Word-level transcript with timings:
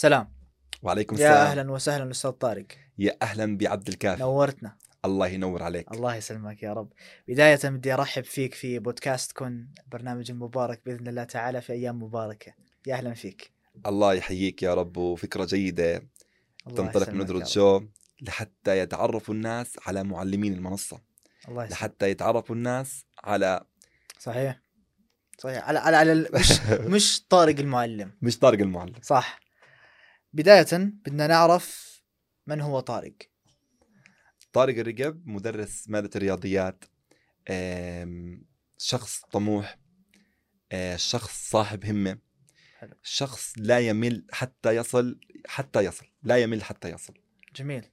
سلام. 0.00 0.32
وعليكم 0.82 1.16
يا 1.16 1.20
السلام. 1.20 1.46
أهلا 1.46 1.72
وسهلا 1.72 2.10
أستاذ 2.10 2.30
طارق. 2.30 2.66
يا 2.98 3.16
أهلا 3.22 3.56
بعبد 3.58 3.88
الكافي. 3.88 4.22
نورتنا. 4.22 4.76
الله 5.04 5.26
ينور 5.28 5.62
عليك. 5.62 5.92
الله 5.92 6.14
يسلمك 6.14 6.62
يا 6.62 6.72
رب. 6.72 6.92
بداية 7.28 7.58
بدي 7.64 7.94
أرحب 7.94 8.24
فيك 8.24 8.54
في 8.54 8.78
بودكاست 8.78 9.32
كن 9.32 9.68
برنامج 9.86 10.32
مبارك 10.32 10.80
بإذن 10.86 11.08
الله 11.08 11.24
تعالى 11.24 11.60
في 11.60 11.72
أيام 11.72 12.02
مباركة. 12.02 12.52
يا 12.86 12.94
أهلا 12.94 13.14
فيك. 13.14 13.50
الله 13.86 14.14
يحييك 14.14 14.62
يا 14.62 14.74
رب 14.74 14.96
وفكرة 14.96 15.44
جيدة. 15.44 15.96
الله 16.66 16.76
تنطلق 16.76 17.08
من 17.08 17.20
ندرة 17.20 17.36
يا 17.36 17.42
رب. 17.42 17.46
شو؟ 17.48 17.80
لحتى 18.22 18.78
يتعرفوا 18.78 19.34
الناس 19.34 19.76
على 19.86 20.04
معلمين 20.04 20.52
المنصة. 20.52 21.00
الله 21.48 21.62
يسلمك. 21.64 21.72
لحتى 21.78 22.10
يتعرفوا 22.10 22.56
الناس 22.56 23.04
على 23.24 23.64
صحيح. 24.18 24.60
صحيح. 25.38 25.68
على 25.68 25.78
على, 25.78 25.96
على 25.96 26.12
ال- 26.12 26.28
مش 26.34 26.60
مش 26.94 27.24
طارق 27.28 27.58
المعلم. 27.58 28.12
مش 28.22 28.38
طارق 28.38 28.58
المعلم. 28.60 28.94
صح. 29.02 29.40
بداية 30.32 30.66
بدنا 30.72 31.26
نعرف 31.26 32.00
من 32.46 32.60
هو 32.60 32.80
طارق. 32.80 33.16
طارق 34.52 34.78
الرقب 34.78 35.26
مدرس 35.26 35.88
مادة 35.88 36.10
الرياضيات 36.16 36.84
شخص 38.78 39.20
طموح 39.32 39.78
آه، 40.72 40.96
شخص 40.96 41.50
صاحب 41.50 41.84
همة 41.84 42.18
حلو. 42.78 42.94
شخص 43.02 43.52
لا 43.56 43.78
يمل 43.78 44.26
حتى 44.32 44.76
يصل 44.76 45.20
حتى 45.46 45.80
يصل 45.84 46.06
لا 46.22 46.36
يمل 46.36 46.64
حتى 46.64 46.90
يصل. 46.90 47.14
جميل. 47.56 47.90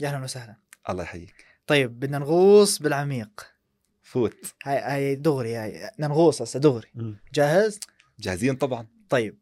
يا 0.00 0.08
أهلا 0.08 0.24
وسهلا. 0.24 0.56
الله 0.90 1.02
يحييك. 1.02 1.44
طيب 1.66 2.00
بدنا 2.00 2.18
نغوص 2.18 2.82
بالعميق. 2.82 3.54
فوت. 4.02 4.54
هاي 4.64 4.78
هاي 4.78 5.14
دغري 5.14 5.56
هاي 5.56 5.90
نغوص 5.98 6.42
هسه 6.42 6.60
دغري. 6.60 6.88
جاهز؟ 7.34 7.80
جاهزين 8.18 8.56
طبعا. 8.56 8.88
طيب 9.08 9.38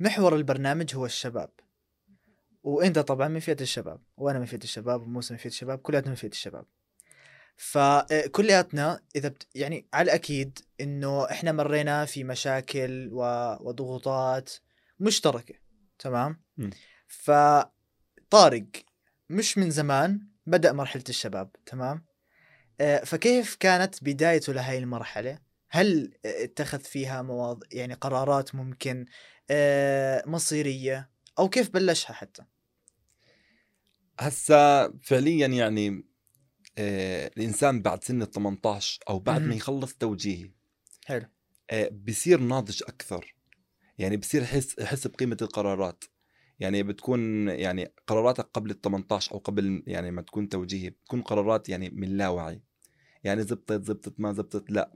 محور 0.00 0.36
البرنامج 0.36 0.94
هو 0.94 1.06
الشباب. 1.06 1.50
وانت 2.62 2.98
طبعا 2.98 3.28
من 3.28 3.40
فئة 3.40 3.60
الشباب 3.60 4.00
وأنا 4.16 4.38
من 4.38 4.44
فئة 4.46 4.62
الشباب 4.64 5.02
وموسى 5.02 5.34
من 5.34 5.38
فئة 5.38 5.48
الشباب 5.48 5.78
كلياتنا 5.78 6.08
من 6.10 6.16
فئة 6.16 6.28
الشباب. 6.28 6.64
فكلياتنا 7.56 9.00
إذا 9.16 9.28
بت 9.28 9.46
يعني 9.54 9.86
على 9.94 10.04
الأكيد 10.04 10.58
إنه 10.80 11.30
إحنا 11.30 11.52
مرينا 11.52 12.04
في 12.04 12.24
مشاكل 12.24 13.08
و- 13.12 13.56
وضغوطات 13.68 14.50
مشتركة 15.00 15.54
تمام؟ 15.98 16.40
م. 16.56 16.70
فطارق 17.08 18.66
مش 19.30 19.58
من 19.58 19.70
زمان 19.70 20.20
بدأ 20.46 20.72
مرحلة 20.72 21.04
الشباب 21.08 21.50
تمام؟ 21.66 22.04
آه، 22.80 23.04
فكيف 23.04 23.56
كانت 23.60 24.04
بدايته 24.04 24.52
لهي 24.52 24.78
المرحلة؟ 24.78 25.38
هل 25.70 26.12
اتخذ 26.24 26.80
فيها 26.80 27.22
مواضيع 27.22 27.68
يعني 27.72 27.94
قرارات 27.94 28.54
ممكن 28.54 29.06
آه، 29.50 30.22
أو 31.38 31.48
كيف 31.48 31.70
بلشها 31.70 32.12
حتى؟ 32.12 32.44
هسا 34.20 34.92
فعليا 35.02 35.46
يعني 35.46 36.04
آه 36.78 37.30
الإنسان 37.36 37.82
بعد 37.82 38.04
سن 38.04 38.22
ال 38.22 38.30
18 38.30 39.00
أو 39.08 39.18
بعد. 39.18 39.42
ما 39.42 39.54
يخلص 39.54 39.94
توجيهي 39.94 40.50
حلو. 41.06 41.26
آه 41.70 41.88
بصير 42.06 42.40
ناضج 42.40 42.82
أكثر. 42.88 43.34
يعني 43.98 44.16
بصير 44.16 44.42
يحس 44.42 44.78
يحس 44.78 45.06
بقيمة 45.06 45.36
القرارات. 45.42 46.04
يعني 46.60 46.82
بتكون 46.82 47.48
يعني 47.48 47.92
قراراتك 48.06 48.44
قبل 48.54 48.70
ال 48.70 48.80
18 48.80 49.32
أو 49.32 49.38
قبل 49.38 49.82
يعني 49.86 50.10
ما 50.10 50.22
تكون 50.22 50.48
توجيهي 50.48 50.90
بتكون 50.90 51.22
قرارات 51.22 51.68
يعني 51.68 51.90
من 51.90 52.16
لا 52.16 52.28
وعي. 52.28 52.62
يعني 53.24 53.42
زبطت 53.42 53.84
زبطت 53.84 54.20
ما 54.20 54.32
زبطت 54.32 54.70
لا. 54.70 54.92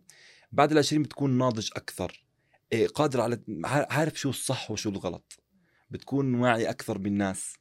بعد 0.53 0.73
ال 0.73 0.79
20 0.79 1.03
بتكون 1.03 1.39
ناضج 1.39 1.71
أكثر. 1.77 2.25
آه 2.73 2.87
قادر 2.87 3.21
على 3.21 3.43
عارف 3.65 4.21
شو 4.21 4.31
الصح 4.31 4.71
وشو 4.71 4.91
الغلط. 4.91 5.42
بتكون 5.93 6.35
واعي 6.35 6.71
أكثر 6.71 6.99
بالناس 6.99 7.55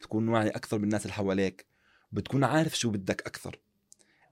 بتكون 0.00 0.28
واعي 0.28 0.48
أكثر 0.48 0.78
بالناس 0.78 1.02
اللي 1.02 1.12
حواليك 1.14 1.66
بتكون 2.12 2.44
عارف 2.44 2.78
شو 2.78 2.90
بدك 2.90 3.26
أكثر. 3.26 3.60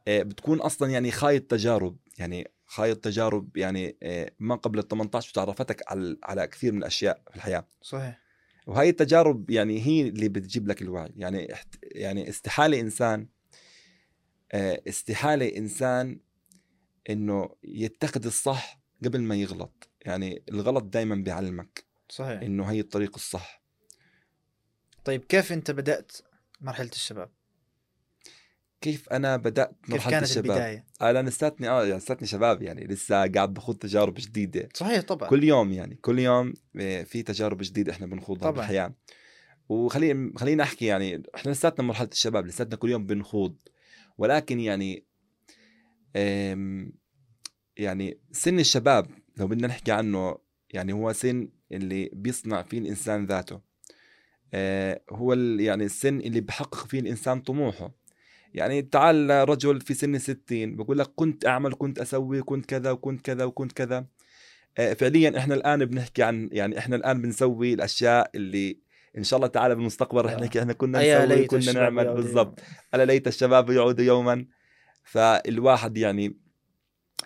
آه، 0.08 0.22
بتكون 0.22 0.60
أصلا 0.60 0.90
يعني 0.90 1.10
خايض 1.10 1.42
تجارب 1.42 1.96
يعني 2.18 2.50
خايض 2.66 2.96
تجارب 2.96 3.56
يعني 3.56 3.96
آه، 4.02 4.32
ما 4.38 4.54
قبل 4.54 4.78
ال 4.78 4.88
18 4.88 5.30
بتعرفتك 5.30 5.82
على 5.88 6.16
على 6.24 6.46
كثير 6.46 6.72
من 6.72 6.78
الأشياء 6.78 7.22
في 7.30 7.36
الحياة. 7.36 7.66
صحيح. 7.82 8.20
وهي 8.66 8.88
التجارب 8.88 9.50
يعني 9.50 9.86
هي 9.86 10.08
اللي 10.08 10.28
بتجيب 10.28 10.68
لك 10.68 10.82
الوعي. 10.82 11.12
يعني 11.16 11.54
يعني 11.82 12.28
استحالة 12.28 12.80
إنسان 12.80 13.28
آه، 14.52 14.82
استحالة 14.88 15.56
إنسان 15.56 16.20
إنه 17.10 17.48
يتخذ 17.64 18.26
الصح 18.26 18.80
قبل 19.04 19.22
ما 19.22 19.34
يغلط. 19.34 19.88
يعني 20.06 20.42
الغلط 20.48 20.84
دائما 20.84 21.14
بيعلمك. 21.14 21.89
صحيح. 22.10 22.40
إنه 22.42 22.64
هي 22.64 22.80
الطريق 22.80 23.14
الصح. 23.14 23.62
طيب 25.04 25.24
كيف 25.24 25.52
أنت 25.52 25.70
بدأت 25.70 26.12
مرحلة 26.60 26.90
الشباب؟ 26.92 27.30
كيف 28.80 29.08
أنا 29.08 29.36
بدأت 29.36 29.70
كيف 29.82 29.94
مرحلة 29.94 30.10
كانت 30.10 30.24
الشباب؟ 30.24 30.50
البداية؟ 30.50 30.86
أنا 31.02 31.28
لساتني 31.28 31.68
آه 31.68 31.84
يعني 31.84 31.98
لساتني 31.98 32.26
شباب 32.26 32.62
يعني 32.62 32.84
لسه 32.86 33.14
قاعد 33.14 33.54
بخوض 33.54 33.76
تجارب 33.76 34.14
جديدة. 34.14 34.68
صحيح 34.74 35.02
طبعا. 35.02 35.28
كل 35.28 35.44
يوم 35.44 35.72
يعني 35.72 35.94
كل 35.94 36.18
يوم 36.18 36.54
آه، 36.80 37.02
في 37.02 37.22
تجارب 37.22 37.58
جديدة 37.62 37.92
إحنا 37.92 38.06
بنخوضها 38.06 38.40
طبعاً. 38.40 38.52
بالحياة. 38.52 38.94
وخلينا 39.68 40.32
خلينا 40.38 40.62
أحكي 40.62 40.86
يعني 40.86 41.22
إحنا 41.34 41.50
لساتنا 41.50 41.86
مرحلة 41.86 42.08
الشباب 42.12 42.46
لساتنا 42.46 42.76
كل 42.76 42.90
يوم 42.90 43.06
بنخوض. 43.06 43.56
ولكن 44.18 44.60
يعني 44.60 45.06
يعني 47.76 48.20
سن 48.32 48.58
الشباب 48.58 49.06
لو 49.36 49.46
بدنا 49.46 49.66
نحكي 49.66 49.92
عنه 49.92 50.38
يعني 50.70 50.92
هو 50.92 51.12
سن 51.12 51.48
اللي 51.72 52.10
بيصنع 52.12 52.62
فيه 52.62 52.78
الإنسان 52.78 53.26
ذاته. 53.26 53.60
آه، 54.54 55.00
هو 55.10 55.32
يعني 55.58 55.84
السن 55.84 56.20
اللي 56.20 56.40
بحقق 56.40 56.86
فيه 56.86 57.00
الإنسان 57.00 57.40
طموحه. 57.40 57.90
يعني 58.54 58.82
تعال 58.82 59.48
رجل 59.48 59.80
في 59.80 59.94
سن 59.94 60.18
60 60.18 60.76
بقول 60.76 60.98
لك 60.98 61.06
كنت 61.16 61.46
أعمل 61.46 61.74
كنت 61.74 61.98
أسوي 61.98 62.42
كنت 62.42 62.66
كذا 62.66 62.90
وكنت 62.90 63.20
كذا 63.20 63.44
وكنت 63.44 63.72
كذا. 63.72 64.06
آه، 64.78 64.92
فعليا 64.92 65.38
إحنا 65.38 65.54
الآن 65.54 65.84
بنحكي 65.84 66.22
عن 66.22 66.48
يعني 66.52 66.78
إحنا 66.78 66.96
الآن 66.96 67.22
بنسوي 67.22 67.74
الأشياء 67.74 68.30
اللي 68.34 68.78
إن 69.18 69.24
شاء 69.24 69.36
الله 69.36 69.48
تعالى 69.48 69.74
بالمستقبل 69.74 70.24
رح 70.24 70.32
آه. 70.32 70.40
نحكي 70.40 70.60
إحنا 70.60 70.72
كنا 70.72 71.24
نسوي 71.24 71.46
كنا 71.46 71.72
نعمل. 71.72 72.14
بالضبط. 72.14 72.60
ألا 72.94 73.04
ليت 73.04 73.28
الشباب 73.28 73.70
يعودوا 73.70 74.04
يوما. 74.04 74.46
فالواحد 75.04 75.98
يعني 75.98 76.36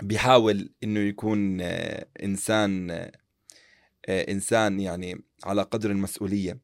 بيحاول 0.03 0.71
إنه 0.85 1.01
يكون 1.01 1.61
آه، 1.61 2.07
إنسان 2.23 2.91
آه، 2.91 2.95
آه، 2.95 3.13
إنسان 4.09 4.81
يعني 4.81 5.25
على 5.45 5.63
قدر 5.63 5.91
المسؤولية. 5.91 6.61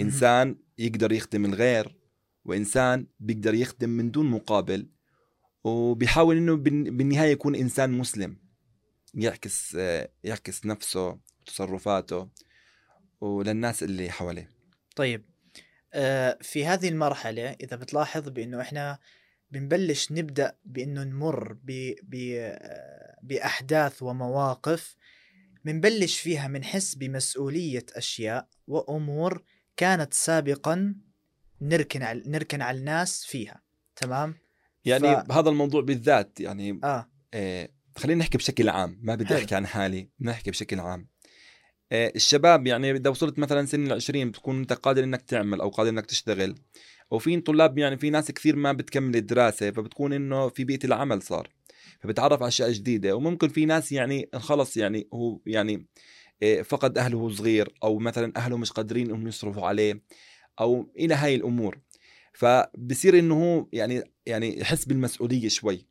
إنسان 0.00 0.56
يقدر 0.78 1.12
يخدم 1.12 1.44
الغير 1.44 1.96
وإنسان 2.44 3.06
بيقدر 3.20 3.54
يخدم 3.54 3.88
من 3.90 4.10
دون 4.10 4.26
مقابل 4.30 4.88
وبيحاول 5.64 6.36
إنه 6.36 6.56
بالن- 6.56 6.96
بالنهاية 6.96 7.32
يكون 7.32 7.54
إنسان 7.54 7.90
مسلم. 7.92 8.36
يعكس 9.14 9.76
آه، 9.80 10.08
يعكس 10.24 10.66
نفسه 10.66 11.18
وتصرفاته 11.40 12.28
وللناس 13.20 13.82
اللي 13.82 14.10
حواليه. 14.10 14.48
طيب 14.96 15.24
آه، 15.94 16.38
في 16.42 16.66
هذه 16.66 16.88
المرحلة 16.88 17.50
إذا 17.50 17.76
بتلاحظ 17.76 18.28
بأنه 18.28 18.60
إحنا 18.60 18.98
بنبلش 19.50 20.12
نبدأ 20.12 20.56
بأنه 20.64 21.04
نمر 21.04 21.52
ب... 21.52 21.92
ب... 22.02 22.14
آه، 22.38 23.18
بأحداث 23.22 24.02
ومواقف 24.02 24.96
بنبلش 25.72 26.18
فيها 26.20 26.48
بنحس 26.48 26.94
بمسؤولية 26.94 27.86
أشياء 27.94 28.48
وأمور 28.66 29.42
كانت 29.76 30.14
سابقا 30.14 30.94
نركن 31.60 32.02
على 32.02 32.22
نركن 32.26 32.62
على 32.62 32.78
الناس 32.78 33.24
فيها 33.24 33.62
تمام؟ 33.96 34.34
يعني 34.84 35.16
ف- 35.16 35.20
بهذا 35.20 35.50
الموضوع 35.50 35.80
بالذات 35.82 36.40
يعني 36.40 36.80
آه 36.84 37.10
آه، 37.34 37.68
خلينا 37.96 38.20
نحكي 38.20 38.38
بشكل 38.38 38.68
عام 38.68 38.98
ما 39.02 39.14
بدي. 39.14 39.34
أحكي 39.34 39.54
عن 39.54 39.66
حالي 39.66 40.10
نحكي 40.20 40.50
بشكل 40.50 40.80
عام 40.80 41.08
آه، 41.92 42.12
الشباب 42.16 42.66
يعني 42.66 42.90
إذا 42.90 43.10
وصلت 43.10 43.38
مثلا 43.38 43.66
سن 43.66 43.86
العشرين 43.86 44.30
بتكون 44.30 44.58
أنت 44.58 44.72
قادر 44.72 45.04
إنك 45.04 45.22
تعمل 45.22 45.60
أو 45.60 45.68
قادر 45.68 45.90
إنك 45.90 46.06
تشتغل 46.06 46.54
وفي 47.10 47.40
طلاب 47.40 47.78
يعني 47.78 47.96
في 47.98 48.10
ناس 48.10 48.30
كثير 48.30 48.56
ما 48.56 48.72
بتكمل 48.72 49.16
الدراسة 49.16 49.70
فبتكون 49.70 50.12
إنه 50.12 50.48
في 50.48 50.64
بيئة 50.64 50.84
العمل 50.86 51.22
صار 51.22 51.48
فبتعرف 52.00 52.42
على 52.42 52.48
أشياء 52.48 52.72
جديدة. 52.72 53.16
وممكن 53.16 53.48
في 53.48 53.66
ناس 53.66 53.92
يعني 53.92 54.28
خلص 54.34 54.76
يعني 54.76 55.08
هو 55.14 55.40
يعني 55.46 55.86
آه، 56.42 56.62
فقد 56.62 56.98
أهله 56.98 57.16
وهو 57.16 57.30
صغير 57.30 57.74
أو 57.84 57.98
مثلا 57.98 58.32
أهله 58.36 58.56
مش 58.56 58.72
قادرين 58.72 59.06
إنهم 59.06 59.28
يصرفوا 59.28 59.66
عليه 59.66 60.02
أو 60.60 60.92
إلى 60.98 61.14
هاي 61.14 61.34
الأمور. 61.34 61.78
فبصير 62.32 63.18
إنه 63.18 63.34
هو 63.34 63.66
يعني 63.72 64.02
يعني 64.26 64.60
يحس 64.60 64.84
بالمسؤولية 64.84 65.48
شوي. 65.48 65.86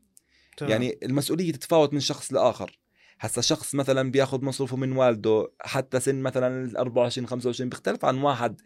تمام. 0.57 0.71
يعني 0.71 0.98
المسؤولية 1.04 1.51
تتفاوت 1.51 1.94
من 1.94 2.00
شخص 2.00 2.33
لآخر. 2.33 2.80
هسا 3.19 3.42
شخص 3.42 3.75
مثلا 3.75 4.12
بياخذ 4.12 4.45
مصروفه 4.45 4.77
من 4.77 4.92
والده 4.92 5.51
حتى 5.62 6.00
سن 6.00 6.15
مثلا 6.15 6.65
ال 6.65 6.77
24 6.77 7.27
25 7.27 7.69
بيختلف 7.69 8.06
عن 8.06 8.18
واحد 8.18 8.62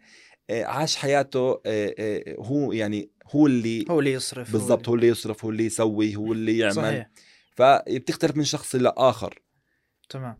آه، 0.50 0.64
عاش 0.64 0.96
حياته 0.96 1.60
آه، 1.66 2.36
هو 2.38 2.72
يعني 2.72 3.10
هو 3.30 3.46
اللي 3.46 3.84
هو 3.90 4.00
اللي 4.00 4.12
يصرف 4.12 4.52
بالضبط 4.52 4.88
هو 4.88 4.94
اللي 4.94 5.08
يصرف 5.08 5.44
هو 5.44 5.50
اللي 5.50 5.66
يسوي 5.66 6.16
هو 6.16 6.32
اللي 6.32 6.58
يعمل. 6.58 6.74
صحيح. 6.74 7.10
فبتختلف 7.52 8.36
من 8.36 8.44
شخص 8.44 8.74
لآخر. 8.74 9.42
تمام. 10.08 10.38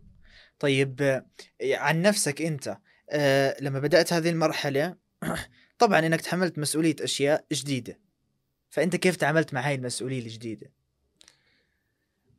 طيب 0.59 1.23
عن 1.63 2.01
نفسك 2.01 2.41
أنت 2.41 2.77
آه 3.09 3.55
لما 3.61 3.79
بدأت 3.79 4.13
هذه 4.13 4.29
المرحلة 4.29 4.95
طبعا 5.79 5.99
إنك 5.99 6.21
تحملت 6.21 6.59
مسؤولية 6.59 6.95
أشياء 7.01 7.45
جديدة. 7.53 7.99
فأنت 8.69 8.95
كيف 8.95 9.15
تعاملت 9.15 9.53
مع 9.53 9.67
هاي 9.67 9.75
المسؤولية 9.75 10.19
الجديدة؟ 10.19 10.71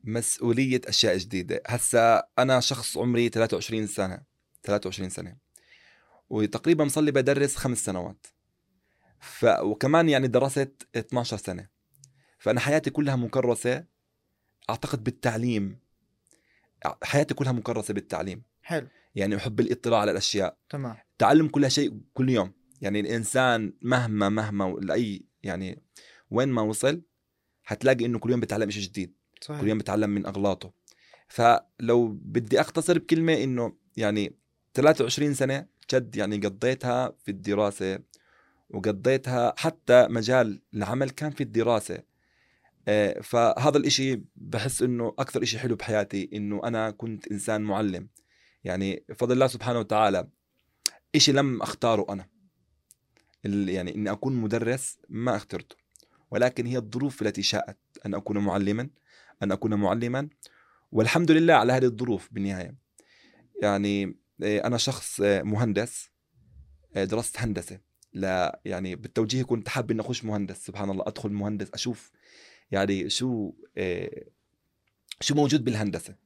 مسؤولية 0.04 0.80
أشياء 0.86 1.16
جديدة. 1.16 1.62
هسا 1.66 2.22
أنا 2.38 2.60
شخص 2.60 2.96
عمري 2.96 3.28
23 3.28 3.86
سنة 3.86 4.22
23 4.62 5.10
سنة 5.10 5.36
وتقريبا 6.30 6.88
صار 6.88 7.04
لي 7.04 7.12
بدرس 7.12 7.56
خمس 7.56 7.84
سنوات. 7.84 8.26
ف... 9.20 9.44
وكمان 9.44 10.08
يعني 10.08 10.28
درست 10.28 10.88
12 10.96 11.36
سنة. 11.36 11.68
فأنا 12.38 12.60
حياتي 12.60 12.90
كلها 12.90 13.16
مكرسة 13.16 13.84
أعتقد 14.70 15.04
بالتعليم 15.04 15.78
حياتي 17.02 17.34
كلها 17.34 17.52
مكرسة 17.52 17.94
بالتعليم. 17.94 18.42
حلو. 18.62 18.88
يعني 19.14 19.36
أحب 19.36 19.60
الاطلاع 19.60 20.00
على 20.00 20.10
الأشياء. 20.10 20.58
تمام. 20.70 20.96
تعلم 21.18 21.48
كل 21.48 21.70
شيء 21.70 22.00
كل 22.14 22.30
يوم. 22.30 22.52
يعني 22.80 23.00
الإنسان 23.00 23.72
مهما 23.82 24.28
مهما 24.28 24.64
لأي 24.80 25.24
يعني 25.42 25.82
وين 26.30 26.48
ما 26.48 26.62
وصل 26.62 27.02
حتلاقي 27.62 28.04
إنه 28.04 28.18
كل 28.18 28.30
يوم 28.30 28.40
بتعلم 28.40 28.70
شيء 28.70 28.82
جديد. 28.82 29.14
صحيح. 29.40 29.60
كل 29.60 29.68
يوم 29.68 29.78
بتعلم 29.78 30.10
من 30.10 30.26
أغلاطه. 30.26 30.72
فلو 31.28 32.08
بدي 32.08 32.60
أختصر 32.60 32.98
بكلمة 32.98 33.42
إنه 33.44 33.76
يعني 33.96 34.36
23 34.74 35.34
سنة 35.34 35.66
جد 35.92 36.16
يعني 36.16 36.36
قضيتها 36.36 37.12
في 37.24 37.30
الدراسة 37.30 37.98
وقضيتها 38.70 39.54
حتى 39.56 40.06
مجال 40.10 40.62
العمل 40.74 41.10
كان 41.10 41.30
في 41.30 41.42
الدراسة. 41.42 42.13
فهذا 43.22 43.78
الإشي 43.78 44.22
بحس 44.36 44.82
إنه 44.82 45.14
أكثر 45.18 45.42
إشي 45.42 45.58
حلو 45.58 45.76
بحياتي 45.76 46.30
إنه 46.32 46.60
أنا 46.64 46.90
كنت 46.90 47.28
إنسان 47.32 47.60
معلم. 47.62 48.08
يعني 48.64 49.04
بفضل 49.08 49.32
الله 49.32 49.46
سبحانه 49.46 49.78
وتعالى 49.78 50.28
إشي 51.14 51.32
لم 51.32 51.62
أختاره 51.62 52.06
أنا. 52.08 52.26
يعني 53.44 53.94
إني 53.94 54.10
أكون 54.10 54.36
مدرس 54.36 54.98
ما 55.08 55.36
اخترته. 55.36 55.76
ولكن 56.30 56.66
هي 56.66 56.76
الظروف 56.76 57.22
التي 57.22 57.42
شاءت 57.42 57.78
أن 58.06 58.14
أكون 58.14 58.38
معلما 58.38 58.88
أن 59.42 59.52
أكون 59.52 59.74
معلما 59.74 60.28
والحمد 60.92 61.30
لله 61.30 61.54
على 61.54 61.72
هذه 61.72 61.84
الظروف 61.84 62.28
بالنهاية. 62.32 62.74
يعني 63.62 64.16
آه، 64.42 64.66
أنا 64.66 64.76
شخص 64.76 65.20
آه، 65.20 65.42
مهندس 65.42 66.10
آه، 66.96 67.04
درست 67.04 67.40
هندسة. 67.40 67.80
لا 68.12 68.60
يعني 68.64 68.96
بالتوجيه 68.96 69.42
كنت 69.42 69.68
حابب 69.68 69.90
إني 69.90 70.00
أخش 70.00 70.24
مهندس 70.24 70.66
سبحان 70.66 70.90
الله. 70.90 71.04
أدخل 71.06 71.30
مهندس 71.30 71.70
أشوف 71.74 72.10
يعني 72.70 73.10
شو 73.10 73.52
آه، 73.76 74.24
شو 75.20 75.34
موجود 75.34 75.64
بالهندسة؟ 75.64 76.16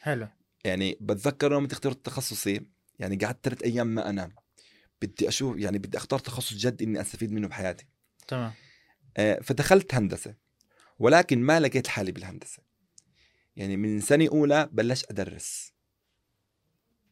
حلو. 0.00 0.28
يعني 0.64 0.98
بتذكر 1.00 1.52
يوم 1.52 1.64
اخترت 1.64 2.06
تخصصي 2.06 2.60
يعني 2.98 3.16
قعدت 3.16 3.44
ثلاث 3.44 3.62
أيام 3.62 3.86
ما 3.86 4.10
أنام. 4.10 4.34
بدي 5.02 5.28
أشوف 5.28 5.58
يعني 5.58 5.78
بدي 5.78 5.98
أختار 5.98 6.18
تخصص 6.18 6.54
جد 6.54 6.82
إني 6.82 7.00
أستفيد 7.00 7.32
منه 7.32 7.48
بحياتي. 7.48 7.86
تمام. 8.28 8.52
آه، 9.16 9.40
فدخلت 9.42 9.94
هندسة 9.94 10.34
ولكن 10.98 11.42
ما 11.42 11.60
لقيت 11.60 11.86
حالي 11.86 12.12
بالهندسة. 12.12 12.62
يعني 13.56 13.76
من 13.76 14.00
سنة 14.00 14.28
أولى 14.28 14.68
بلشت 14.72 15.10
أدرس. 15.10 15.72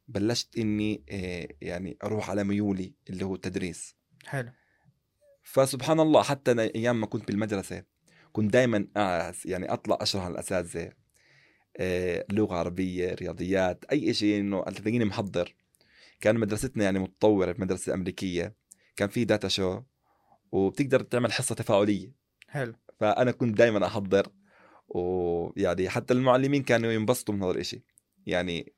بلشت 0.08 0.58
إني 0.58 1.04
آه، 1.10 1.48
يعني 1.60 1.96
أروح 2.04 2.30
على 2.30 2.44
ميولي 2.44 2.94
اللي 3.10 3.24
هو 3.24 3.34
التدريس. 3.34 3.94
حلو. 4.26 4.52
فسبحان 5.42 6.00
الله 6.00 6.22
حتى 6.22 6.50
أنا 6.50 6.62
أيام 6.62 7.00
ما 7.00 7.06
كنت 7.06 7.26
بالمدرسة 7.26 7.84
كنت 8.34 8.52
دائما 8.52 8.86
يعني 9.44 9.72
أطلع 9.72 9.98
أشرح 10.00 10.22
على 10.22 10.32
الأساتذة 10.32 10.92
آه، 11.76 12.24
لغة 12.32 12.56
عربية 12.56 13.14
رياضيات 13.14 13.84
أي 13.92 14.14
شيء 14.14 14.40
إنه 14.40 14.62
تلاقيني 14.62 15.04
محضر. 15.04 15.54
كان 16.20 16.38
مدرستنا 16.38 16.84
يعني 16.84 16.98
متطورة 16.98 17.50
المدرسة 17.50 17.90
الامريكيه 17.90 18.54
كان 18.96 19.08
في 19.08 19.24
داتا 19.24 19.48
شو 19.48 19.82
وبتقدر 20.52 21.00
تعمل 21.00 21.32
حصة 21.32 21.54
تفاعلية. 21.54 22.12
حلو. 22.48 22.74
فأنا 23.00 23.30
كنت 23.30 23.58
دائما 23.58 23.86
أحضر 23.86 24.28
ويعني 24.88 25.88
حتى 25.88 26.14
المعلمين 26.14 26.62
كانوا 26.62 26.92
ينبسطوا 26.92 27.34
من 27.34 27.42
هذا 27.42 27.50
الإشي. 27.50 27.82
يعني 28.26 28.72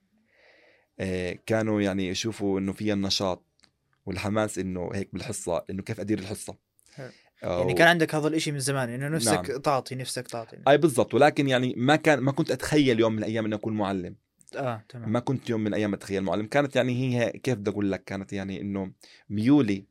آه، 1.01 1.39
كانوا 1.47 1.81
يعني 1.83 2.09
يشوفوا 2.09 2.61
إنه 2.61 2.73
في 2.73 2.93
النشاط 2.93 3.45
والحماس 4.07 4.59
إنه 4.59 4.91
هيك 4.95 5.09
بالحصة 5.13 5.65
إنه 5.71 5.83
كيف 5.83 6.01
أدير 6.01 6.19
الحصة. 6.19 6.57
حلو. 6.95 7.13
آه، 7.45 7.59
يعني 7.59 7.75
كان 7.75 7.89
عندك 7.89 8.15
هذا 8.15 8.29
الإشي 8.29 8.53
من 8.53 8.59
زمان 8.59 8.89
إنه 8.89 9.09
نفسك 9.09 9.51
نعم. 9.51 9.61
تعطي 9.61 9.95
نفسك 9.95 10.29
تعطي. 10.29 10.57
أي 10.69 10.79
بالضبط 10.79 11.15
ولكن 11.15 11.49
يعني 11.49 11.75
ما 11.77 11.97
كان 11.97 12.19
ما 12.19 12.33
كنت 12.33 12.51
أتخيل 12.51 13.01
يوم 13.01 13.13
من 13.13 13.19
الأيام 13.19 13.45
إني 13.45 13.55
أكون 13.55 13.73
معلم. 13.77 14.17
آه 14.57 14.85
تمام. 14.89 15.13
ما 15.13 15.21
كنت 15.21 15.51
يوم 15.51 15.61
من 15.61 15.67
الأيام 15.67 15.95
أتخيل 15.95 16.23
معلم. 16.23 16.47
كانت 16.47 16.77
يعني 16.77 16.93
هي 16.93 17.31
كيف 17.31 17.55
بدي 17.55 17.71
أقول 17.71 17.93
لك؟ 17.93 18.05
كانت 18.05 18.33
يعني 18.33 18.61
إنه 18.61 18.93
ميولي 19.31 19.85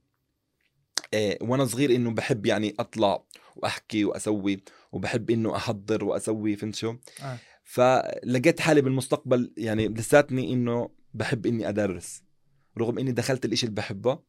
آه 1.13 1.37
وأنا 1.41 1.65
صغير 1.65 1.95
إنه 1.95 2.11
بحب 2.11 2.45
يعني 2.45 2.75
أطلع 2.79 3.23
وأحكي 3.55 4.05
وأسوي 4.05 4.63
وبحب 4.91 5.29
إنه 5.29 5.55
أحضر 5.55 6.03
وأسوي 6.05 6.55
فهمت 6.55 6.75
شو؟ 6.75 6.95
آه. 7.23 7.37
فلقيت 7.63 8.59
حالي 8.59 8.81
بالمستقبل 8.81 9.53
يعني 9.57 9.87
لساتني 9.87 10.53
إنه 10.53 10.89
بحب 11.13 11.45
إني 11.45 11.69
أدرس 11.69 12.23
رغم 12.77 12.99
إني 12.99 13.11
دخلت 13.11 13.45
الإشي 13.45 13.65
اللي 13.65 13.75
بحبه. 13.75 14.19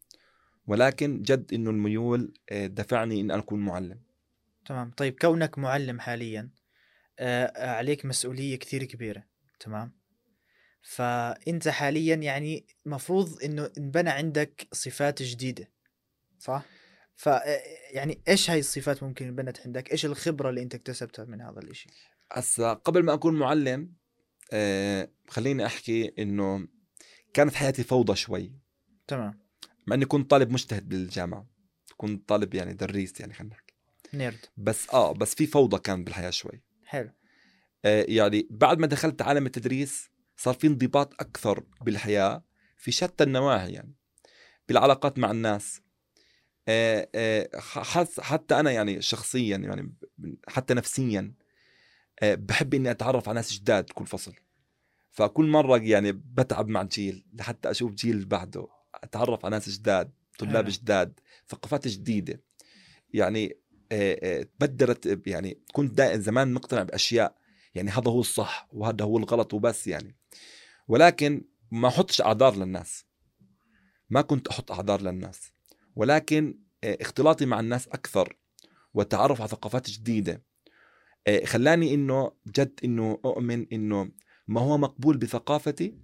ولكن 0.67 1.23
جد 1.23 1.55
إنه 1.55 1.71
الميول 1.71 2.35
آه، 2.51 2.67
دفعني 2.67 3.21
اني 3.21 3.39
أكون 3.39 3.61
معلم 3.61 4.01
تمام 4.67 4.91
طيب 4.91 5.19
كونك 5.19 5.59
معلم 5.59 6.01
حاليا 6.01 6.51
آه 7.19 7.71
عليك 7.71 8.05
مسؤولية 8.05 8.57
كثير 8.57 8.85
كبيرة 8.85 9.25
تمام 9.61 9.93
فأنت 10.83 11.69
حاليا 11.69 12.15
يعني 12.15 12.67
مفروض 12.87 13.43
أنه 13.45 13.71
انبنى 13.79 14.11
عندك 14.11 14.69
صفات 14.73 15.23
جديدة 15.23 15.71
صح؟ 16.39 16.65
ف 17.17 17.29
آه، 17.29 17.62
يعني 17.91 18.21
إيش 18.29 18.51
هاي 18.51 18.59
الصفات 18.59 19.03
ممكن 19.03 19.27
انبنت 19.27 19.61
عندك؟ 19.61 19.93
إيش 19.93 20.07
الخبرة 20.07 20.51
اللي 20.51 20.62
أنت 20.62 20.75
اكتسبتها 20.75 21.25
من 21.25 21.41
هذا 21.41 21.59
الإشي؟ 21.59 21.89
هسا 22.33 22.73
قبل 22.73 23.03
ما 23.03 23.15
أكون 23.15 23.35
معلم 23.35 23.93
آه 24.53 25.11
خليني 25.29 25.67
أحكي 25.67 26.12
إنه 26.19 26.69
كانت 27.35 27.55
حياتي 27.55 27.85
فوضى 27.85 28.17
شوي 28.17 28.53
تمام 29.07 29.46
مع 29.87 29.97
إني 29.97 30.05
كنت 30.05 30.31
طالب 30.31 30.50
مجتهد 30.50 30.88
بالجامعة. 30.88 31.47
كنت 31.97 32.29
طالب 32.29 32.55
يعني 32.55 32.75
دريس 32.75 33.21
يعني 33.21 33.35
خلينا 33.35 33.55
نحكي. 33.55 33.75
نيرد. 34.15 34.38
بس 34.56 34.91
آه 34.91 35.12
بس 35.12 35.35
في 35.35 35.47
فوضى 35.47 35.79
كان 35.79 36.05
بالحياة 36.05 36.31
شوي. 36.31 36.62
حلو. 36.85 37.11
آه 37.85 38.05
يعني 38.09 38.49
بعد 38.50 38.79
ما 38.79 38.87
دخلت 38.87 39.23
عالم 39.23 39.47
التدريس 39.47 40.11
صار 40.37 40.55
في 40.55 40.67
انضباط 40.67 41.15
أكثر 41.21 41.65
بالحياة 41.81 42.44
في 42.77 42.93
شتى 42.93 43.25
النواحي 43.25 43.73
يعني 43.73 43.94
بالعلاقات 44.69 45.19
مع 45.19 45.31
الناس. 45.31 45.81
آه 46.69 47.09
آه 47.15 47.49
حس 47.61 48.21
حتى 48.21 48.61
أنا 48.61 48.71
يعني 48.71 49.02
شخصيا 49.02 49.57
يعني 49.57 49.95
حتى 50.49 50.75
نفسيا 50.75 51.35
آه 52.23 52.35
بحب 52.35 52.75
إني 52.75 52.90
أتعرف 52.90 53.28
على 53.28 53.37
ناس 53.37 53.52
جداد 53.52 53.90
كل 53.90 54.07
فصل. 54.07 54.35
فكل 55.11 55.47
مرة 55.47 55.78
يعني 55.78 56.12
بتعب 56.12 56.69
مع 56.69 56.83
جيل 56.83 57.26
لحتى 57.33 57.71
أشوف 57.71 57.93
جيل 57.93 58.25
بعده. 58.25 58.75
أتعرف 59.05 59.45
على 59.45 59.55
ناس 59.57 59.69
جداد 59.69 60.11
طلاب 60.38 60.65
حلو. 60.65 60.73
جداد 60.73 61.21
ثقافات 61.49 61.88
جديدة. 61.88 62.43
يعني 63.15 63.57
آه، 63.93 64.19
آه، 64.23 64.43
تبدلت 64.43 65.26
يعني 65.26 65.61
كنت 65.73 65.95
دائما 65.95 66.21
زمان 66.21 66.55
مقتنع 66.55 66.83
بأشياء. 66.83 67.37
يعني 67.75 67.91
هذا 67.91 68.11
هو 68.11 68.21
الصح 68.21 68.69
وهذا 68.73 69.05
هو 69.05 69.19
الغلط 69.19 69.55
وبس 69.55 69.87
يعني. 69.87 70.17
ولكن 70.88 71.45
ما 71.71 71.88
أحطش 71.88 72.21
أعذار 72.21 72.57
للناس. 72.57 73.05
ما 74.11 74.21
كنت 74.21 74.49
أحط 74.49 74.73
أعذار 74.73 75.00
للناس. 75.00 75.53
ولكن 75.97 76.59
آه، 76.85 76.99
اختلاطي 77.00 77.47
مع 77.47 77.61
الناس 77.61 77.88
أكثر 77.88 78.38
والتعرف 78.95 79.41
على 79.41 79.49
ثقافات 79.49 79.91
جديدة 79.91 80.43
آه، 81.26 81.45
خلاني 81.45 81.95
إنه 81.95 82.33
جد 82.47 82.81
إنه 82.85 83.19
أؤمن 83.25 83.67
إنه 83.73 84.11
ما 84.49 84.61
هو 84.61 84.79
مقبول 84.79 85.17
بثقافتي 85.17 85.99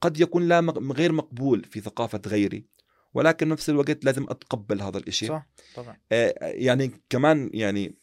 قد 0.00 0.20
يكون 0.20 0.48
لا 0.48 0.60
غير 0.92 1.12
مقبول 1.12 1.64
في 1.64 1.80
ثقافة 1.80 2.20
غيري 2.26 2.66
ولكن 3.14 3.48
نفس 3.48 3.70
الوقت 3.70 4.04
لازم 4.04 4.26
أتقبل 4.28 4.82
هذا 4.82 4.98
الإشي. 4.98 5.26
صح 5.26 5.46
طبعا. 5.74 5.96
آه، 6.12 6.34
يعني 6.42 6.90
كمان 7.10 7.50
يعني 7.54 7.94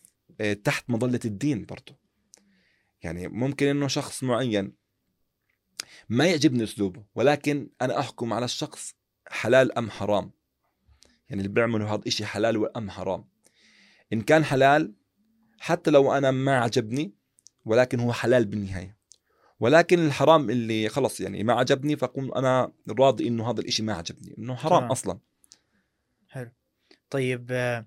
آه، 0.41 0.53
تحت 0.53 0.89
مظلة 0.89 1.19
الدين 1.25 1.65
برضو. 1.65 1.93
يعني 3.01 3.27
ممكن 3.27 3.67
إنه 3.67 3.87
شخص 3.87 4.23
معين 4.23 4.73
ما 6.09 6.25
يعجبني 6.25 6.63
أسلوبه 6.63 7.03
ولكن 7.15 7.69
أنا 7.81 7.99
أحكم 7.99 8.33
على 8.33 8.45
الشخص 8.45 8.95
حلال 9.27 9.77
أم 9.77 9.89
حرام. 9.89 10.31
يعني 11.29 11.41
اللي 11.41 11.53
بيعملوا 11.53 11.87
هذا 11.87 12.01
الشيء 12.07 12.25
حلال 12.25 12.77
ام 12.77 12.89
حرام. 12.89 13.25
إن 14.13 14.21
كان 14.21 14.43
حلال 14.45 14.93
حتى 15.59 15.91
لو 15.91 16.13
أنا 16.13 16.31
ما 16.31 16.59
عجبني 16.59 17.13
ولكن 17.65 17.99
هو 17.99 18.13
حلال 18.13 18.45
بالنهاية. 18.45 18.97
ولكن 19.63 20.05
الحرام 20.05 20.49
اللي 20.49 20.89
خلص 20.89 21.21
يعني 21.21 21.43
ما 21.43 21.53
عجبني 21.53 21.95
فاكون 21.95 22.33
أنا 22.35 22.71
راضي 22.99 23.27
إنه 23.27 23.51
هذا 23.51 23.61
الإشي 23.61 23.83
ما 23.83 23.93
عجبني 23.93 24.35
إنه 24.37 24.55
حرام 24.55 24.79
تمام. 24.79 24.91
أصلا. 24.91 25.19
طيب 27.09 27.47
آه، 27.51 27.85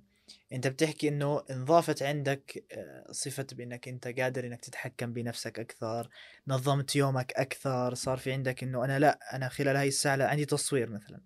أنت 0.53 0.67
بتحكي 0.67 1.09
إنه 1.09 1.45
انضافت 1.51 2.03
عندك 2.03 2.65
آه، 2.73 3.13
صفة 3.13 3.47
بإنك 3.53 3.89
أنت 3.89 4.09
قادر 4.09 4.47
إنك 4.47 4.61
تتحكم 4.61 5.13
بنفسك 5.13 5.59
أكثر 5.59 6.09
نظمت 6.49 6.97
يومك 6.97 7.33
أكثر 7.33 7.95
صار 7.95 8.19
في 8.19 8.33
عندك 8.33 8.63
إنه 8.63 8.85
أنا 8.85 8.99
لا 8.99 9.37
أنا 9.37 9.49
خلال 9.49 9.77
هاي 9.77 9.89
الساعة 9.89 10.17
لا 10.17 10.29
عندي 10.29 10.45
تصوير 10.45 10.91
مثلا. 10.91 11.21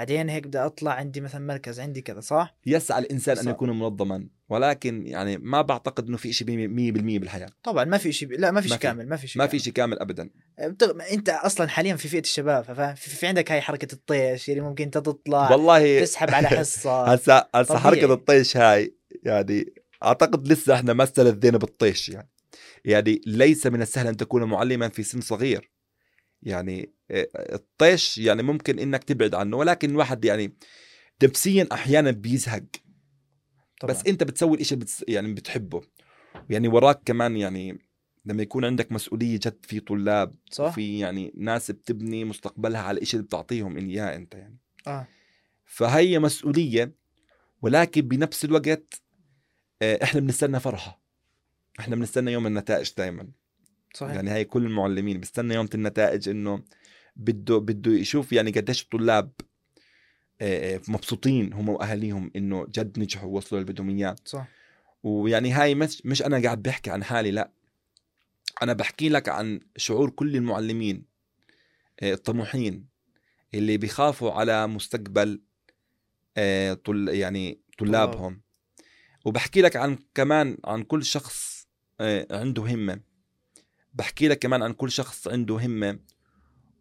بعدين 0.00 0.28
هيك 0.28 0.46
بدي 0.46 0.58
أطلع 0.58 0.92
عندي 0.92 1.20
مثلا 1.20 1.46
مركز 1.46 1.80
عندي 1.80 2.00
كذا 2.00 2.20
صح؟ 2.20 2.56
يسعى 2.66 2.98
الإنسان 2.98 3.38
أن 3.38 3.44
صح. 3.44 3.50
يكون 3.50 3.78
منظما 3.78 4.28
ولكن 4.48 5.06
يعني 5.06 5.38
ما 5.38 5.62
بعتقد 5.62 6.06
إنه 6.08 6.16
في 6.16 6.32
شيء 6.32 6.46
100% 6.46 6.50
بالحياة 7.20 7.48
طبعا 7.62 7.84
ما 7.84 7.98
في 7.98 8.12
شيء 8.12 8.28
لا 8.28 8.50
ما 8.50 8.60
في 8.60 8.68
شيء. 8.68 8.76
كامل 8.76 9.08
ما 9.08 9.16
في 9.16 9.26
شيء 9.26 9.42
ما. 9.42 9.46
في 9.46 9.58
شيء 9.58 9.72
كامل 9.72 9.98
ابدا 9.98 10.30
بتغ... 10.60 10.92
أنت 11.12 11.28
أصلا 11.28 11.68
حاليا 11.68 11.96
في 11.96 12.08
فئة 12.08 12.20
الشباب 12.20 12.64
فاهم 12.64 12.94
في, 12.94 13.10
في 13.10 13.26
عندك 13.26 13.52
هاي 13.52 13.60
حركة 13.60 13.92
الطيش 13.92 14.50
اللي 14.50 14.60
ممكن 14.60 14.84
أنت 14.84 14.98
تطلع 14.98 15.50
والله 15.50 16.00
تسحب 16.00 16.30
على 16.30 16.48
حصة 16.48 17.04
هسا 17.12 17.48
طبيعي. 17.52 17.80
حركة 17.80 18.12
الطيش 18.12 18.56
هاي 18.56 18.94
يعني 19.22 19.74
أعتقد 20.04 20.48
لسه 20.48 20.74
إحنا 20.74 20.92
ما 20.92 21.04
استلذينا 21.04 21.58
بالطيش 21.58 22.08
يعني 22.08 22.30
يعني 22.84 23.20
ليس 23.26 23.66
من 23.66 23.82
السهل 23.82 24.06
أن 24.06 24.16
تكون 24.16 24.44
معلما 24.44 24.88
في 24.88 25.02
سن 25.02 25.20
صغير 25.20 25.69
يعني 26.42 26.92
آه، 27.10 27.28
الطيش 27.34 28.18
يعني 28.18 28.42
ممكن 28.42 28.78
إنك 28.78 29.04
تبعد 29.04 29.34
عنه 29.34 29.56
ولكن 29.56 29.90
الواحد 29.90 30.24
يعني 30.24 30.56
نفسيا 31.22 31.68
أحيانا 31.72 32.10
بيزهق. 32.10 32.64
طبعا. 33.80 33.94
بس 33.94 34.06
أنت 34.06 34.22
بتسوي 34.22 34.54
الإشي 34.54 34.76
بتس 34.76 35.04
يعني 35.08 35.34
بتحبه. 35.34 35.80
يعني 36.50 36.68
وراك 36.68 37.00
كمان 37.04 37.36
يعني 37.36 37.78
لما 38.24 38.42
يكون 38.42 38.64
عندك 38.64 38.92
مسؤولية 38.92 39.36
جد 39.36 39.58
في 39.62 39.80
طلاب 39.80 40.34
صح. 40.50 40.64
وفي 40.64 40.98
يعني 40.98 41.32
ناس 41.36 41.70
بتبني 41.70 42.24
مستقبلها 42.24 42.80
على 42.80 42.96
الاشي 42.96 43.16
اللي 43.16 43.26
بتعطيهم 43.26 43.76
إياه 43.76 44.16
أنت 44.16 44.34
يعني. 44.34 44.58
آه. 44.86 45.06
فهي 45.64 46.18
مسؤولية 46.18 46.94
ولكن 47.62 48.00
بنفس 48.00 48.44
الوقت 48.44 49.02
آه، 49.82 49.98
إحنا 50.02 50.20
بنستنى 50.20 50.60
فرحة. 50.60 51.02
إحنا 51.80 51.96
بنستنى 51.96 52.32
يوم 52.32 52.46
النتائج 52.46 52.92
دائما 52.96 53.28
صحيح. 53.94 54.14
يعني 54.14 54.30
هاي 54.30 54.44
كل 54.44 54.66
المعلمين 54.66 55.20
بيستنى 55.20 55.54
يوم 55.54 55.68
النتائج 55.74 56.28
إنه 56.28 56.62
بده 57.16 57.58
بده 57.58 57.92
يشوف 57.92 58.32
يعني 58.32 58.50
قديش 58.50 58.82
الطلاب 58.82 59.32
آه، 60.40 60.74
آه، 60.74 60.80
مبسوطين 60.88 61.52
هم 61.52 61.68
وأهاليهم 61.68 62.30
إنه 62.36 62.66
جد 62.66 62.98
نجحوا 62.98 63.28
ووصلوا 63.28 63.60
اللي 63.60 63.72
بدهم 63.72 63.90
اياه 63.90 64.16
صح. 64.24 64.46
ويعني 65.02 65.52
هاي 65.52 65.74
مش 65.74 66.02
مش 66.04 66.22
أنا 66.22 66.42
قاعد 66.42 66.62
بحكي 66.62 66.90
عن 66.90 67.04
حالي 67.04 67.30
لا. 67.30 67.50
أنا 68.62 68.72
بحكي 68.72 69.08
لك 69.08 69.28
عن 69.28 69.60
شعور 69.76 70.10
كل 70.10 70.36
المعلمين 70.36 71.04
آه، 72.00 72.12
الطموحين 72.12 72.86
اللي 73.54 73.76
بيخافوا 73.76 74.32
على 74.32 74.66
مستقبل 74.66 75.40
طل 76.84 77.08
يعني 77.08 77.60
طلابهم. 77.78 78.40
وبحكي 79.24 79.62
لك 79.62 79.76
عن 79.76 79.98
كمان 80.14 80.58
عن 80.64 80.82
كل 80.82 81.04
شخص 81.04 81.66
عنده 82.30 82.62
همة. 82.62 83.00
بحكي 83.94 84.28
لك 84.28 84.38
كمان 84.38 84.62
عن 84.62 84.72
كل 84.72 84.90
شخص 84.90 85.28
عنده 85.28 85.54
همة 85.54 85.98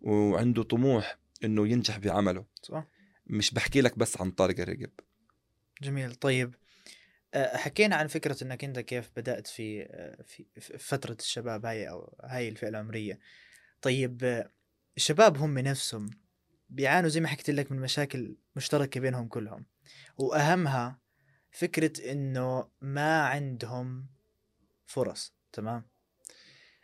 وعنده 0.01 0.63
طموح 0.63 1.17
إنه 1.43 1.67
ينجح 1.67 1.97
بعمله. 1.97 2.45
صح. 2.63 2.85
مش 3.27 3.53
بحكي 3.53 3.81
لك 3.81 3.97
بس 3.97 4.21
عن 4.21 4.31
طارق 4.31 4.59
الرقب. 4.59 4.91
جميل. 5.81 6.15
طيب 6.15 6.55
آه، 7.33 7.57
حكينا 7.57 7.95
عن 7.95 8.07
فكرة 8.07 8.43
إنك 8.43 8.63
أنت 8.63 8.79
كيف 8.79 9.11
بدأت 9.17 9.47
في 9.47 9.81
آه، 9.83 10.23
في 10.27 10.45
في 10.59 10.77
فترة 10.77 11.17
الشباب 11.19 11.65
هاي 11.65 11.89
أو 11.89 12.17
هاي 12.23 12.49
الفئة 12.49 12.69
العمرية. 12.69 13.19
طيب 13.81 14.23
آه، 14.23 14.51
الشباب 14.97 15.37
هم 15.37 15.59
نفسهم 15.59 16.09
بيعانوا 16.69 17.09
زي 17.09 17.19
ما 17.21 17.27
حكيت 17.27 17.49
لك 17.49 17.71
من 17.71 17.79
مشاكل 17.79 18.35
مشتركة 18.55 18.99
بينهم 18.99 19.27
كلهم. 19.27 19.65
وأهمها 20.17 20.99
فكرة 21.51 22.11
إنه 22.11 22.69
ما 22.81 23.21
عندهم 23.27 24.07
فرص 24.85 25.33
تمام؟ 25.53 25.85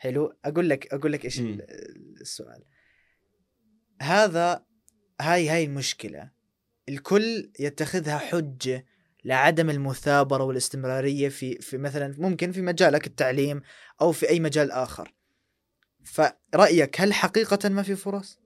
حلو. 0.06 0.34
أقول 0.46 0.70
لك 0.70 0.94
أقول 0.94 1.12
لك 1.12 1.26
إيش 1.26 1.40
السؤال. 2.22 2.64
هذا 4.02 4.66
هاي 5.22 5.50
هاي 5.50 5.64
المشكلة 5.64 6.32
الكل 6.90 7.52
يتخذها 7.60 8.18
حجة 8.18 8.86
لعدم 9.24 9.70
المثابرة 9.70 10.44
والاستمرارية 10.44 11.30
في 11.30 11.56
في 11.62 11.78
مثلا 11.78 12.16
ممكن 12.18 12.52
في 12.52 12.62
مجالك 12.62 13.08
التعليم 13.08 13.62
أو 14.02 14.12
في 14.12 14.30
أي 14.30 14.40
مجال 14.40 14.72
آخر. 14.72 15.14
فرأيك 16.04 17.02
هل 17.02 17.14
حقيقة 17.14 17.70
ما 17.70 17.84
في 17.84 17.96
فرص؟ 17.96 18.40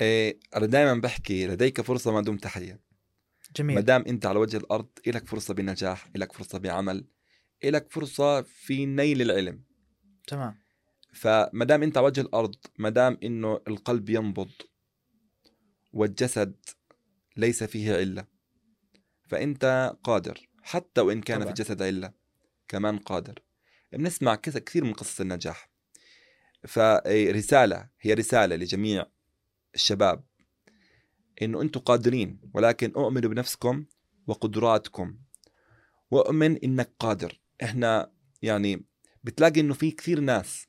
إيه 0.00 0.38
أنا 0.56 0.66
دائما 0.66 0.94
بحكي 0.94 1.46
لديك 1.46 1.80
فرصة 1.80 2.12
ما 2.12 2.20
دمت 2.20 2.46
حيا. 2.46 2.72
ما 2.72 2.80
جميل 3.56 3.82
دام 3.82 4.04
أنت 4.08 4.26
على 4.26 4.38
وجه 4.38 4.56
الأرض 4.56 4.88
لك 5.06 5.28
فرصة 5.28 5.54
بنجاح 5.54 6.10
لك 6.16 6.32
فرصة 6.32 6.58
بعمل 6.58 7.04
لك 7.64 7.92
فرصة 7.92 8.42
في 8.42 8.86
نيل 8.86 9.22
العلم. 9.22 9.67
تمام. 10.28 10.58
فما 11.12 11.64
دام 11.64 11.82
انت 11.82 11.98
وجه 11.98 12.20
الأرض 12.20 12.54
ما 12.78 12.88
دام 12.88 13.18
إنه 13.22 13.60
القلب 13.68 14.10
ينبض 14.10 14.50
والجسد 15.92 16.54
ليس 17.36 17.64
فيه 17.64 17.94
علة 17.94 18.26
فأنت 19.28 19.94
قادر 20.04 20.48
حتى 20.62 21.00
وإن 21.00 21.20
كان 21.20 21.36
طبعاً. 21.40 21.54
في 21.54 21.60
الجسد 21.60 21.82
علة 21.82 22.12
كمان 22.68 22.98
قادر. 22.98 23.42
بنسمع 23.92 24.34
كثير 24.34 24.84
من 24.84 24.92
قصص 24.92 25.20
النجاح. 25.20 25.70
فرساله 26.66 27.88
هي 28.00 28.14
رسالة 28.14 28.56
لجميع 28.56 29.06
الشباب. 29.74 30.24
إنه 31.42 31.62
أنتم 31.62 31.80
قادرين 31.80 32.40
ولكن 32.54 32.92
اؤمنوا 32.96 33.30
بنفسكم 33.30 33.84
وقدراتكم. 34.26 35.18
وأؤمن 36.10 36.56
إنك 36.56 36.94
قادر. 36.98 37.40
إحنا 37.62 38.12
يعني 38.42 38.87
بتلاقي 39.24 39.60
إنه 39.60 39.74
في 39.74 39.90
كثير 39.90 40.20
ناس 40.20 40.66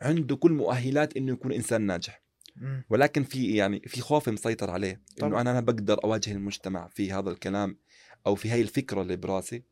عنده 0.00 0.36
كل 0.36 0.52
مؤهلات 0.52 1.16
إنه 1.16 1.32
يكون 1.32 1.52
إنسان 1.52 1.82
ناجح. 1.82 2.22
مم. 2.56 2.84
ولكن 2.90 3.24
في 3.24 3.56
يعني 3.56 3.82
في 3.86 4.00
خوف 4.00 4.28
مسيطر 4.28 4.70
عليه. 4.70 5.02
إنه 5.22 5.40
أنا 5.40 5.50
أنا 5.50 5.60
بقدر 5.60 6.04
أواجه 6.04 6.32
المجتمع 6.32 6.88
في 6.88 7.12
هذا 7.12 7.30
الكلام 7.30 7.78
أو 8.26 8.34
في 8.34 8.50
هاي 8.50 8.60
الفكرة 8.62 9.02
اللي 9.02 9.16
براسي. 9.16 9.62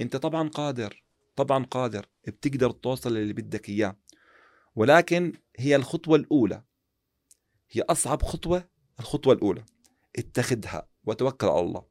أنت 0.00 0.16
طبعا 0.16 0.48
قادر 0.48 1.02
طبعا 1.36 1.64
قادر 1.64 2.06
بتقدر 2.26 2.70
توصل 2.70 3.14
للي 3.14 3.32
بدك 3.32 3.68
إياه. 3.68 3.96
ولكن 4.76 5.32
هي 5.56 5.76
الخطوة 5.76 6.16
الأولى 6.16 6.62
هي 7.70 7.82
أصعب 7.82 8.22
خطوة 8.22 8.68
الخطوة 9.00 9.34
الأولى 9.34 9.64
اتخذها 10.16 10.88
وتوكل 11.04 11.46
على 11.46 11.60
الله. 11.60 11.84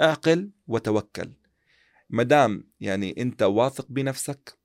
أعقل 0.00 0.50
وتوكل. 0.66 1.32
ما 2.10 2.22
دام 2.22 2.68
يعني 2.80 3.14
أنت 3.22 3.42
واثق 3.42 3.86
بنفسك 3.88 4.58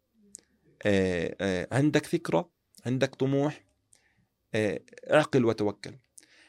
عندك 1.71 2.05
فكرة 2.05 2.49
عندك 2.85 3.15
طموح 3.15 3.63
آه، 4.53 4.81
اعقل 5.13 5.45
وتوكل. 5.45 5.91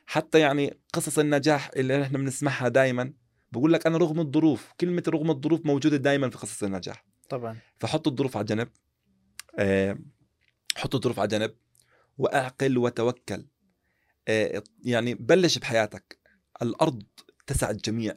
حتى 0.06 0.38
يعني 0.40 0.78
قصص 0.92 1.18
النجاح 1.18 1.70
اللي 1.76 2.02
إحنا 2.02 2.18
بنسمعها 2.18 2.68
دائما 2.68 3.12
بقول 3.52 3.72
لك 3.72 3.86
أنا 3.86 3.98
رغم 3.98 4.20
الظروف 4.20 4.72
كلمة 4.80 5.02
رغم 5.08 5.30
الظروف 5.30 5.66
موجودة 5.66 5.96
دائما 5.96 6.30
في 6.30 6.38
قصص 6.38 6.62
النجاح. 6.62 7.04
طبعا. 7.28 7.58
فحط 7.80 8.08
الظروف 8.08 8.36
على 8.36 8.46
جنب 8.46 8.68
آه، 9.58 9.98
حط 10.76 10.94
الظروف 10.94 11.18
على 11.18 11.28
جنب 11.28 11.54
واعقل 12.18 12.78
وتوكل. 12.78 13.46
آه، 14.28 14.62
يعني 14.84 15.14
بلش 15.14 15.58
بحياتك. 15.58 16.18
الأرض 16.62 17.02
تسع 17.46 17.70
الجميع. 17.70 18.14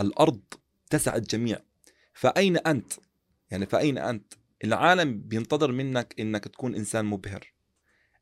الأرض 0.00 0.42
تسع 0.90 1.16
الجميع. 1.16 1.58
فأين 2.14 2.56
أنت؟ 2.56 2.92
يعني 3.50 3.66
فأين 3.66 3.98
أنت؟ 3.98 4.34
العالم 4.64 5.20
بينتظر 5.20 5.72
منك 5.72 6.14
إنك 6.20 6.44
تكون 6.44 6.74
إنسان 6.74 7.04
مبهر. 7.04 7.52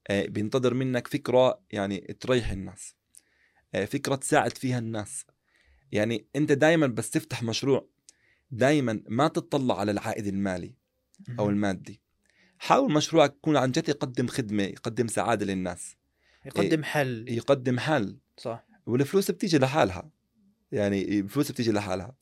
آه، 0.09 0.27
بينتظر 0.27 0.75
منك 0.75 1.07
فكرة 1.09 1.61
يعني 1.71 2.17
تريح 2.21 2.51
الناس. 2.51 2.95
آه، 3.75 3.85
فكرة 3.85 4.15
تساعد 4.15 4.59
فيها 4.59 4.79
الناس. 4.79 5.27
يعني 5.93 6.27
أنت 6.37 6.53
دائما 6.53 6.87
بس 6.87 7.11
تفتح 7.11 7.43
مشروع 7.43 7.89
دائما 8.51 9.03
ما 9.09 9.29
تطلع 9.29 9.81
على 9.81 9.91
العائد 9.91 10.27
المالي 10.27 10.75
أو. 11.39 11.51
المادي. 11.51 12.01
حاول 12.59 12.93
مشروعك 12.93 13.35
يكون 13.35 13.57
عن 13.57 13.71
جد 13.73 13.89
يقدم 13.89 14.27
خدمة 14.27 14.63
يقدم 14.63 15.09
سعادة 15.09 15.47
للناس. 15.47 15.97
يقدم 16.47 16.85
حل. 16.85 17.25
يقدم 17.29 17.79
حل. 17.79 18.19
صح. 18.37 18.67
والفلوس 18.87 19.31
بتيجي 19.31 19.59
لحالها. 19.59 20.11
يعني 20.73 21.21
الفلوس 21.21 21.51
بتيجي 21.51 21.73
لحالها. 21.73 22.17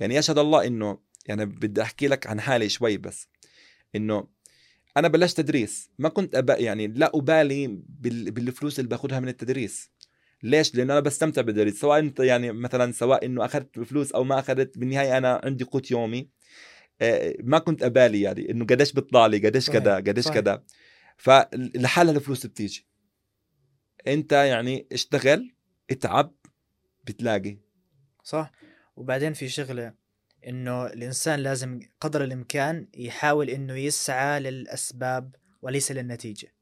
يعني 0.00 0.14
يشهد 0.14 0.38
الله 0.38 0.66
إنه 0.66 0.98
يعني 1.26 1.46
بدي 1.46 1.82
أحكي 1.82 2.08
لك 2.08 2.26
عن 2.26 2.40
حالي 2.40 2.68
شوي 2.68 2.96
بس. 2.96 3.28
إنه 3.96 4.28
أنا 4.96 5.08
بلشت 5.08 5.36
تدريس 5.36 5.90
ما 5.98 6.08
كنت 6.08 6.34
أبا 6.34 6.56
يعني 6.58 6.86
لا 6.86 7.10
أبالي 7.14 7.66
بال- 7.88 8.30
بالفلوس 8.30 8.78
اللي 8.78 8.88
باخذها 8.88 9.20
من 9.20 9.28
التدريس. 9.28 9.90
ليش؟ 10.42 10.74
لأنه 10.74 10.92
أنا 10.92 11.00
بستمتع 11.00 11.42
بالتدريس 11.42 11.80
سواء 11.80 11.98
أنت 11.98 12.20
يعني 12.20 12.52
مثلا 12.52 12.92
سواء 12.92 13.26
إنه 13.26 13.44
أخذت 13.44 13.80
فلوس 13.80 14.12
أو 14.12 14.24
ما 14.24 14.38
أخذت 14.38 14.78
بالنهاية 14.78 15.18
أنا 15.18 15.40
عندي 15.44 15.64
قوت 15.64 15.90
يومي. 15.90 16.28
آه، 17.00 17.34
ما 17.40 17.58
كنت 17.58 17.82
أبالي 17.82 18.20
يعني 18.20 18.50
إنه 18.50 18.64
قديش 18.66 18.92
بيطلع 18.92 19.26
لي 19.26 19.38
قديش 19.38 19.70
كذا 19.70 19.96
قديش. 19.96 20.28
كذا. 20.28 20.64
فلحالها 21.16 22.14
الفلوس 22.16 22.46
بتيجي. 22.46 22.86
أنت 24.06 24.32
يعني 24.32 24.86
اشتغل 24.92 25.54
اتعب 25.90 26.34
بتلاقي. 27.04 27.58
صح. 28.24 28.52
وبعدين 28.96 29.32
في 29.32 29.48
شغلة 29.48 29.94
إنه 30.46 30.86
الإنسان 30.86 31.40
لازم 31.40 31.80
قدر 32.00 32.24
الإمكان 32.24 32.86
يحاول 32.94 33.50
إنه 33.50 33.74
يسعى 33.74 34.40
للأسباب 34.40 35.34
وليس 35.62 35.92
للنتيجة. 35.92 36.52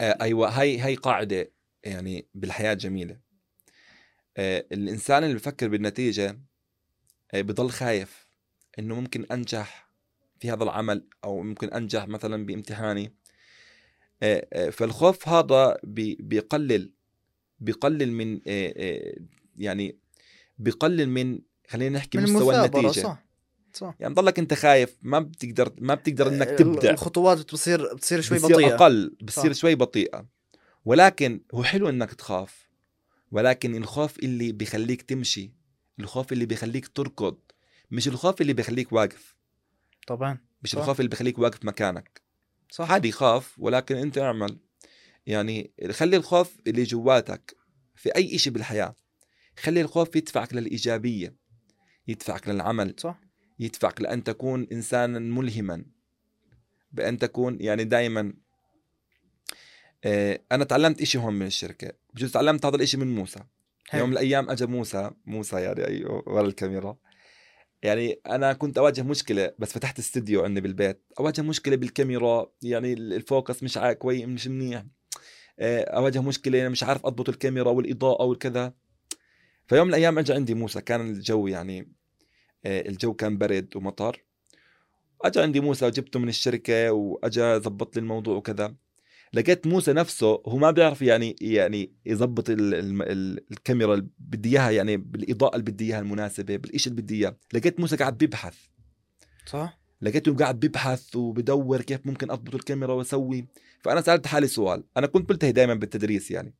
آه 0.00 0.18
أيوه 0.20 0.48
هاي 0.60 0.78
هاي 0.78 0.94
قاعدة 0.94 1.52
يعني 1.84 2.26
بالحياة 2.34 2.74
جميلة. 2.74 3.18
آه 4.36 4.66
الإنسان 4.72 5.24
اللي 5.24 5.34
بفكر 5.34 5.68
بالنتيجة 5.68 6.40
آه 7.34 7.40
بضل 7.40 7.70
خايف 7.70 8.26
إنه 8.78 8.94
ممكن 9.00 9.24
أنجح 9.32 9.90
في 10.40 10.50
هذا 10.50 10.64
العمل 10.64 11.06
أو 11.24 11.42
ممكن 11.42 11.68
أنجح 11.68 12.08
مثلا 12.08 12.46
بامتحاني. 12.46 13.14
آه 14.22 14.46
آه 14.52 14.70
فالخوف 14.70 15.28
هذا 15.28 15.78
بي- 15.84 16.16
بيقلل 16.20 16.92
بيقلل 17.60 18.12
من 18.12 18.34
آه 18.46 18.74
آه 18.76 19.14
يعني 19.56 19.98
بيقلل 20.58 21.08
من 21.08 21.38
خلينا 21.68 21.98
نحكي 21.98 22.18
من 22.18 22.32
مستوى 22.32 22.60
النتيجة. 22.60 23.02
صح 23.02 23.26
صح. 23.72 23.94
يعني 24.00 24.14
ضلك 24.14 24.38
انت 24.38 24.54
خايف 24.54 24.96
ما 25.02 25.18
بتقدر 25.18 25.72
ما 25.78 25.94
بتقدر 25.94 26.28
انك 26.28 26.48
تبدع. 26.48 26.90
الخطوات 26.90 27.38
بتصير 27.38 27.94
بتصير 27.94 28.20
شوي 28.20 28.38
بتصير 28.38 28.56
بطيئة. 28.56 28.74
أقل 28.74 29.16
بتصير 29.20 29.52
صح. 29.52 29.60
شوي 29.60 29.74
بطيئة. 29.74 30.26
ولكن 30.84 31.40
هو 31.54 31.62
حلو 31.62 31.88
إنك 31.88 32.14
تخاف. 32.14 32.68
ولكن 33.30 33.76
الخوف 33.76 34.18
اللي 34.18 34.52
بيخليك 34.52 35.02
تمشي 35.02 35.52
الخوف 36.00 36.32
اللي 36.32 36.46
بيخليك 36.46 36.88
تركض 36.88 37.38
مش 37.90 38.08
الخوف 38.08 38.40
اللي 38.40 38.52
بيخليك 38.52 38.92
واقف. 38.92 39.36
طبعا 40.06 40.38
مش 40.62 40.70
صح. 40.70 40.78
الخوف 40.78 41.00
اللي 41.00 41.08
بيخليك 41.08 41.38
واقف 41.38 41.64
مكانك. 41.64 42.22
صح. 42.70 42.90
عادي 42.90 43.12
خاف 43.12 43.54
ولكن 43.58 43.96
أنت 43.96 44.18
اعمل. 44.18 44.58
يعني 45.26 45.70
خلي 45.90 46.16
الخوف 46.16 46.56
اللي 46.66 46.82
جواتك 46.82 47.56
في 47.94 48.16
أي 48.16 48.34
إشي 48.34 48.50
بالحياة 48.50 48.94
خلي 49.58 49.80
الخوف 49.80 50.16
يدفعك 50.16 50.54
للإيجابية. 50.54 51.45
يدفعك 52.08 52.48
للعمل. 52.48 52.94
صح. 52.98 53.20
يدفعك 53.58 54.00
لأن 54.00 54.24
تكون 54.24 54.66
إنسانا 54.72 55.18
ملهما. 55.18 55.84
بأن 56.92 57.18
تكون 57.18 57.58
يعني 57.60 57.84
دائما 57.84 58.32
أنا 60.52 60.64
تعلمت 60.64 61.00
إشي 61.00 61.18
هون 61.18 61.34
من 61.34 61.46
الشركة. 61.46 61.92
بجوز 62.14 62.32
تعلمت 62.32 62.66
هذا 62.66 62.76
الإشي 62.76 62.96
من 62.96 63.14
موسى. 63.14 63.40
حلو. 63.88 64.00
يوم 64.00 64.10
من 64.10 64.16
الأيام 64.16 64.50
أجا 64.50 64.66
موسى 64.66 65.10
موسى 65.26 65.60
يعني 65.60 66.04
ورا 66.04 66.46
الكاميرا. 66.46 66.96
يعني 67.82 68.20
أنا 68.26 68.52
كنت 68.52 68.78
أواجه 68.78 69.02
مشكلة 69.02 69.52
بس 69.58 69.72
فتحت 69.72 69.98
استوديو 69.98 70.44
عندي 70.44 70.60
بالبيت. 70.60 71.02
أواجه 71.20 71.42
مشكلة 71.42 71.76
بالكاميرا 71.76 72.52
يعني 72.62 72.92
الفوكس 72.92 73.62
مش 73.62 73.78
كويس 73.98 74.24
مش 74.24 74.48
منيح. 74.48 74.84
آه، 75.58 75.84
أواجه 75.84 76.22
مشكلة 76.22 76.60
أنا 76.60 76.68
مش 76.68 76.82
عارف 76.82 77.06
أضبط 77.06 77.28
الكاميرا 77.28 77.70
والإضاءة 77.70 78.24
والكذا. 78.24 78.74
فيوم 79.66 79.86
من 79.86 79.94
الأيام 79.94 80.18
أجا 80.18 80.34
عندي 80.34 80.54
موسى 80.54 80.80
كان 80.80 81.00
الجو 81.10 81.46
يعني 81.46 81.92
آه، 82.64 82.88
الجو 82.88 83.14
كان 83.14 83.38
برد 83.38 83.76
ومطر. 83.76 84.24
اجى 85.22 85.40
عندي 85.40 85.60
موسى 85.60 85.90
جبته 85.90 86.18
من 86.20 86.28
الشركة 86.28 86.92
واجى 86.92 87.56
ظبط 87.56 87.96
لي 87.96 88.00
الموضوع 88.00 88.36
وكذا. 88.36 88.74
لقيت 89.32 89.66
موسى 89.66 89.92
نفسه 89.92 90.42
هو 90.46 90.56
ما 90.56 90.70
بيعرف 90.70 91.02
يعني 91.02 91.36
يعني 91.40 91.92
يظبط 92.06 92.50
ال- 92.50 92.74
ال- 92.74 93.02
ال- 93.02 93.44
الكاميرا 93.50 93.94
اللي 93.94 94.06
بدي 94.18 94.48
إياها 94.48 94.70
يعني 94.70 94.96
بالإضاءة 94.96 95.56
اللي 95.56 95.70
بدي 95.70 95.84
إياها 95.84 96.00
المناسبة 96.00 96.56
بالشيء 96.56 96.92
اللي 96.92 97.02
بدي 97.02 97.14
إياه. 97.14 97.36
لقيت 97.52 97.80
موسى 97.80 97.96
قاعد 97.96 98.18
بيبحث. 98.18 98.56
صح. 99.46 99.78
لقيته 100.02 100.34
قاعد 100.36 100.60
بيبحث 100.60 101.16
وبدور 101.16 101.82
كيف 101.82 102.06
ممكن 102.06 102.30
أضبط 102.30 102.54
الكاميرا 102.54 102.92
وأسوي. 102.92 103.46
فأنا 103.80 104.00
سألت 104.00 104.26
حالي 104.26 104.46
سؤال. 104.46 104.84
أنا 104.96 105.06
كنت 105.06 105.30
ملتهي 105.30 105.52
دائما 105.52 105.74
بالتدريس 105.74 106.30
يعني. 106.30 106.54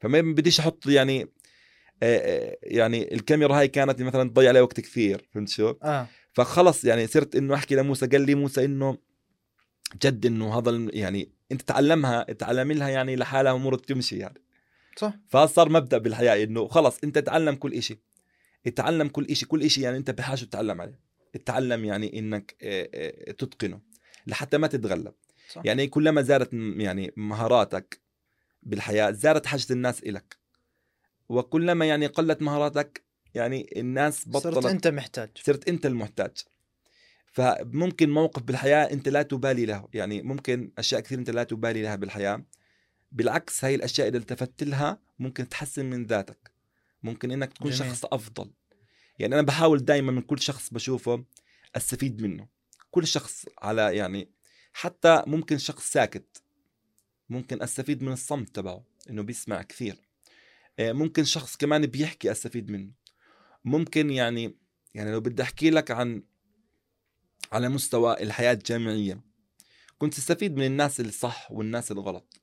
فما 0.00 0.20
بديش 0.20 0.60
أحط 0.60 0.86
يعني 0.86 1.28
يعني 2.62 3.14
الكاميرا 3.14 3.58
هاي 3.58 3.68
كانت 3.68 4.02
مثلا 4.02 4.30
تضيع 4.30 4.48
علي 4.48 4.60
وقت 4.60 4.80
كثير 4.80 5.28
فهمت 5.34 5.48
شو؟ 5.48 5.74
آه. 5.82 6.06
فخلص 6.32 6.84
يعني 6.84 7.06
صرت 7.06 7.36
إنه 7.36 7.54
أحكي 7.54 7.74
لموسى 7.74 8.06
قال 8.06 8.20
لي 8.20 8.34
موسى 8.34 8.64
إنه 8.64 8.98
جد 10.02 10.26
إنه 10.26 10.58
هذا 10.58 10.88
يعني 10.92 11.32
أنت 11.52 11.62
تعلمها 11.62 12.22
تعلم 12.22 12.72
لها 12.72 12.88
يعني 12.88 13.16
لحالها 13.16 13.52
امور 13.52 13.78
تمشي 13.78 14.18
يعني. 14.18 14.42
صح. 14.96 15.14
فصار 15.28 15.68
مبدأ 15.68 15.98
بالحياة 15.98 16.44
إنه 16.44 16.68
خلص 16.68 16.98
أنت 17.04 17.18
تعلم 17.18 17.54
كل 17.54 17.72
إشي. 17.72 17.98
اتعلم 18.66 19.08
كل 19.08 19.24
إشي 19.24 19.46
كل 19.46 19.62
إشي 19.62 19.80
يعني 19.80 19.96
أنت 19.96 20.10
بحاجة 20.10 20.44
تتعلم 20.44 20.80
عليه. 20.80 21.00
اتعلم 21.34 21.84
يعني 21.84 22.18
إنك 22.18 22.56
آه، 22.62 22.88
آه، 22.94 23.32
تتقنه 23.32 23.80
لحتى 24.26 24.58
ما 24.58 24.66
تتغلب. 24.66 25.14
صح. 25.50 25.62
يعني 25.64 25.86
كلما 25.86 26.22
زادت 26.22 26.52
يعني 26.76 27.12
مهاراتك 27.16 28.00
بالحياة 28.62 29.10
زادت 29.10 29.46
حاجة 29.46 29.66
الناس 29.70 30.02
إلك. 30.02 30.41
وكلما 31.28 31.86
يعني 31.86 32.06
قلت 32.06 32.42
مهاراتك 32.42 33.04
يعني 33.34 33.70
الناس 33.76 34.22
صرت 34.22 34.46
بطلت. 34.46 34.66
أنت 34.66 34.86
محتاج. 34.86 35.30
صرت 35.42 35.68
أنت 35.68 35.86
المحتاج. 35.86 36.32
فممكن 37.26 38.10
موقف 38.10 38.42
بالحياة 38.42 38.92
أنت 38.92 39.08
لا 39.08 39.22
تبالي 39.22 39.66
له. 39.66 39.88
يعني 39.94 40.22
ممكن 40.22 40.72
أشياء 40.78 41.00
كثير 41.00 41.18
أنت 41.18 41.30
لا 41.30 41.44
تبالي 41.44 41.82
لها 41.82 41.96
بالحياة. 41.96 42.44
بالعكس 43.12 43.64
هاي 43.64 43.74
الأشياء 43.74 44.08
إذا 44.08 44.18
التفت 44.18 44.62
لها 44.62 44.98
ممكن 45.18 45.48
تحسن 45.48 45.84
من 45.86 46.06
ذاتك. 46.06 46.52
ممكن 47.02 47.30
إنك 47.30 47.52
تكون 47.52 47.70
جميل. 47.70 47.90
شخص 47.90 48.04
أفضل. 48.04 48.50
يعني 49.18 49.34
أنا 49.34 49.42
بحاول 49.42 49.84
دائما 49.84 50.12
من 50.12 50.22
كل 50.22 50.38
شخص 50.38 50.70
بشوفه 50.70 51.24
أستفيد 51.76 52.22
منه. 52.22 52.48
كل 52.90 53.06
شخص 53.06 53.46
على 53.62 53.96
يعني 53.96 54.28
حتى 54.72 55.22
ممكن 55.26 55.58
شخص 55.58 55.92
ساكت. 55.92 56.42
ممكن 57.28 57.62
أستفيد 57.62 58.02
من 58.02 58.12
الصمت 58.12 58.56
تبعه 58.56 58.84
إنه 59.10 59.22
بيسمع 59.22 59.62
كثير. 59.62 59.96
ممكن 60.80 61.24
شخص 61.24 61.56
كمان 61.56 61.86
بيحكي 61.86 62.30
أستفيد 62.30 62.70
منه. 62.70 62.92
ممكن 63.64 64.10
يعني 64.10 64.58
يعني 64.94 65.12
لو 65.12 65.20
بدي 65.20 65.42
أحكي 65.42 65.70
لك 65.70 65.90
عن 65.90 66.22
على 67.52 67.68
مستوى 67.68 68.22
الحياة 68.22 68.52
الجامعية 68.52 69.20
كنت 69.98 70.14
تستفيد 70.14 70.56
من 70.56 70.66
الناس 70.66 71.00
الصح 71.00 71.52
والناس 71.52 71.92
الغلط. 71.92 72.40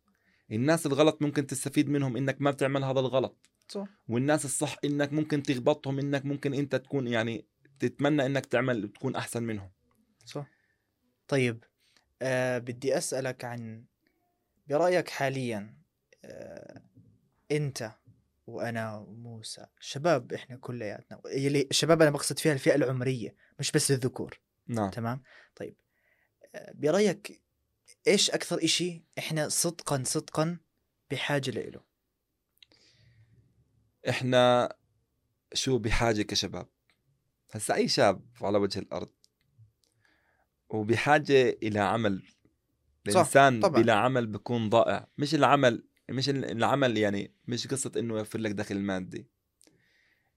الناس 0.51 0.85
الغلط 0.85 1.21
ممكن 1.21 1.47
تستفيد 1.47 1.89
منهم 1.89 2.17
إنك 2.17 2.41
ما 2.41 2.51
بتعمل 2.51 2.83
هذا 2.83 2.99
الغلط. 2.99 3.49
صح. 3.67 3.87
والناس 4.07 4.45
الصح 4.45 4.77
إنك 4.85 5.13
ممكن 5.13 5.43
تغبطهم 5.43 5.99
إنك 5.99 6.25
ممكن 6.25 6.53
أنت 6.53 6.75
تكون 6.75 7.07
يعني 7.07 7.45
تتمنى 7.79 8.25
إنك 8.25 8.45
تعمل 8.45 8.89
تكون 8.89 9.15
أحسن 9.15 9.43
منهم. 9.43 9.71
صح. 10.25 10.47
طيب 11.27 11.63
آه 12.21 12.57
بدي 12.57 12.97
أسألك 12.97 13.45
عن 13.45 13.85
برأيك 14.67 15.09
حاليا 15.09 15.77
آه 16.25 16.81
أنت 17.51 17.91
وأنا 18.49 18.97
وموسى. 18.97 19.65
شباب 19.79 20.33
إحنا 20.33 20.57
كلياتنا 20.57 21.21
يلي 21.25 21.67
الشباب 21.71 22.01
أنا 22.01 22.11
بقصد 22.11 22.39
فيها 22.39 22.53
الفئة 22.53 22.75
العمرية 22.75 23.35
مش 23.59 23.71
بس 23.71 23.91
الذكور 23.91 24.39
نعم. 24.67 24.89
تمام؟ 24.89 25.23
طيب. 25.55 25.75
آه، 26.55 26.71
برأيك 26.75 27.41
إيش 28.07 28.31
أكثر 28.31 28.63
إشي 28.63 29.03
إحنا 29.17 29.49
صدقا 29.49 30.03
صدقا 30.05 30.57
بحاجة 31.11 31.51
له؟ 31.51 31.81
إحنا 34.09 34.75
شو 35.53 35.77
بحاجة 35.77 36.21
كشباب؟ 36.21 36.67
هسا 37.51 37.73
أي 37.75 37.87
شاب 37.87 38.25
على 38.41 38.57
وجه 38.57 38.79
الأرض 38.79 39.09
وبحاجة 40.69 41.49
إلى 41.63 41.79
عمل. 41.79 42.23
الإنسان 43.07 43.59
طبعاً. 43.59 43.81
بلا 43.81 43.93
عمل 43.93 44.27
بيكون 44.27 44.69
ضائع. 44.69 45.07
مش 45.17 45.35
العمل 45.35 45.88
مش 46.11 46.29
ال- 46.29 46.45
العمل 46.45 46.97
يعني 46.97 47.33
مش 47.47 47.67
قصة 47.67 47.91
إنه 47.97 48.17
يوفر 48.17 48.39
لك 48.39 48.51
دخل 48.51 48.79
مادي. 48.79 49.27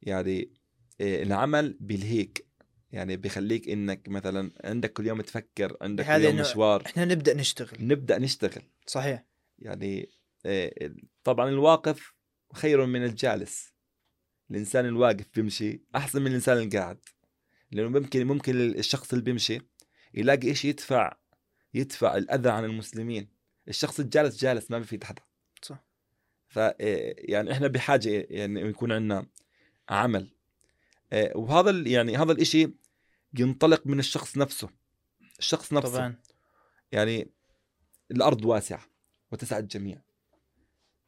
يعني 0.02 0.52
إيه، 1.00 1.22
العمل 1.22 1.76
بيلهيك. 1.80 2.46
يعني 2.92 3.16
بيخليك 3.16 3.68
إنك 3.68 4.08
مثلا 4.08 4.50
عندك 4.64 4.92
كل 4.92 5.06
يوم 5.06 5.20
تفكر 5.20 5.76
عندك 5.80 6.06
كل 6.06 6.24
يوم 6.24 6.37
مشوار. 6.37 6.87
إحنا 6.87 7.04
نبدأ 7.04 7.35
نشتغل. 7.35 7.87
نبدأ 7.87 8.18
نشتغل. 8.18 8.62
صحيح. 8.87 9.26
يعني 9.58 10.08
إيه، 10.46 10.94
طبعا 11.24 11.48
الواقف 11.48 12.12
خير 12.54 12.87
من 12.87 13.04
الجالس. 13.04 13.72
الإنسان 14.50 14.87
الواقف 14.87 15.26
بيمشي 15.35 15.82
أحسن 15.96 16.22
من 16.22 16.26
الإنسان 16.26 16.58
القاعد. 16.58 16.98
لأنه 17.70 17.88
ممكن 17.88 18.26
ممكن 18.26 18.56
الشخص 18.56 19.12
اللي 19.12 19.24
بيمشي 19.24 19.61
يلاقي 20.14 20.50
إشي 20.50 20.68
يدفع؟ 20.68 21.16
يدفع 21.74 22.16
الأذى 22.16 22.50
عن 22.50 22.64
المسلمين. 22.64 23.28
الشخص 23.68 24.00
الجالس 24.00 24.37
جالس 24.40 24.70
ما 24.70 24.78
بيفيد 24.78 25.04
حدا. 25.04 25.22
ف 26.52 26.58
إيه، 26.58 27.32
يعني 27.32 27.52
إحنا 27.52 27.66
بحاجة 27.66 28.26
يعني 28.30 28.60
يكون 28.60 28.92
عندنا 28.92 29.26
عمل. 29.88 30.30
إيه، 31.12 31.36
وهذا 31.36 31.70
يعني 31.70 32.16
هذا 32.16 32.32
الإشي 32.32 32.70
ينطلق 33.38 33.86
من 33.86 33.98
الشخص 33.98 34.36
نفسه. 34.36 34.68
الشخص 35.38 35.72
نفسه. 35.72 35.92
طبعا. 35.92 36.16
يعني 36.92 37.30
الأرض 38.10 38.44
واسعة 38.44 38.82
وتسع 39.32 39.58
الجميع. 39.58 40.02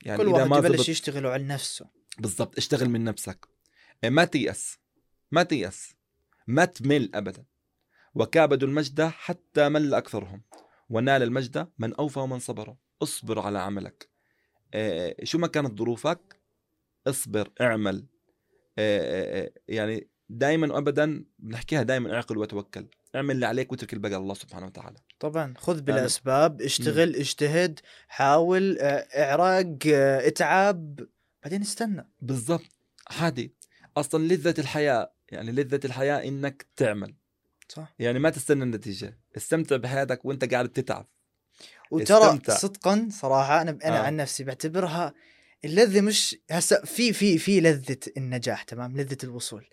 يعني 0.03 0.19
كل 0.19 0.29
واحد 0.29 0.65
يبلش 0.65 0.89
يشتغل 0.89 1.27
على 1.27 1.45
نفسه. 1.45 1.87
بالضبط 2.19 2.57
اشتغل 2.57 2.89
من 2.89 3.05
نفسك. 3.05 3.49
ما 4.05 4.25
تيأس. 4.25 4.79
ما 5.33 5.43
تيأس. 5.43 5.95
ما 6.47 6.65
تمل 6.65 7.11
ابدا. 7.15 7.45
وكابدوا 8.15 8.69
المجد 8.69 9.03
حتى 9.03 9.69
مل 9.69 9.95
أكثرهم. 9.95 10.43
ونال 10.91 11.23
المجد 11.23 11.69
من 11.79 11.95
أوفى 11.95 12.19
ومن 12.19 12.39
صبر. 12.39 12.77
اصبر 13.03 13.39
على 13.39 13.59
عملك. 13.59 14.14
شو 15.23 15.39
ما 15.39 15.47
كانت 15.47 15.79
ظروفك 15.79 16.41
اصبر 17.07 17.51
اعمل. 17.61 18.07
إيه، 18.79 19.53
يعني 19.69 20.09
دائما 20.29 20.75
وابدا 20.75 21.25
بنحكيها 21.39 21.83
دائما 21.83 22.15
اعقل 22.15 22.39
وتوكل. 22.39 22.87
اعمل 23.15 23.35
اللي 23.35 23.47
عليك 23.47 23.73
واترك 23.73 23.93
الباقي 23.93 24.17
الله 24.17 24.35
سبحانه 24.35 24.67
وتعالى. 24.67 24.97
طبعا 25.19 25.55
خذ 25.57 25.81
بالأسباب 25.81 26.63
اشتغل 26.63 27.17
اجتهد 27.17 27.81
حاول 28.09 28.79
آه، 28.79 29.07
آه، 29.87 30.27
اتعب 30.27 31.01
بعدين 31.43 31.61
استنى. 31.61 32.11
بالضبط. 32.21 32.77
عادي. 33.11 33.55
أصلا 33.97 34.25
لذة 34.25 34.55
الحياة 34.59 35.13
يعني 35.31 35.53
لذة 35.53 35.81
الحياة 35.85 36.29
إنك 36.29 36.67
تعمل. 36.77 37.15
صح. 37.69 37.95
يعني 37.99 38.19
ما 38.19 38.31
تستنى 38.31 38.63
النتيجة. 38.63 39.19
استمتع 39.37 39.77
بحياتك 39.77 40.25
وأنت 40.25 40.53
قاعد 40.53 40.69
تتعب 40.69 41.09
وترى 41.91 42.25
استمتع. 42.27 42.55
صدقا 42.57 43.09
صراحة 43.11 43.63
أنا 43.63 43.79
أنا 43.85 44.01
آه. 44.01 44.03
عن 44.03 44.17
نفسي 44.17 44.45
بعتبرها 44.45 45.15
اللذة 45.65 46.01
مش 46.01 46.37
هسه 46.51 46.81
في 46.85 47.13
في 47.13 47.39
في 47.39 47.61
لذة 47.61 47.97
النجاح 48.17 48.63
تمام؟ 48.63 48.97
لذة 48.97 49.17
الوصول. 49.25 49.65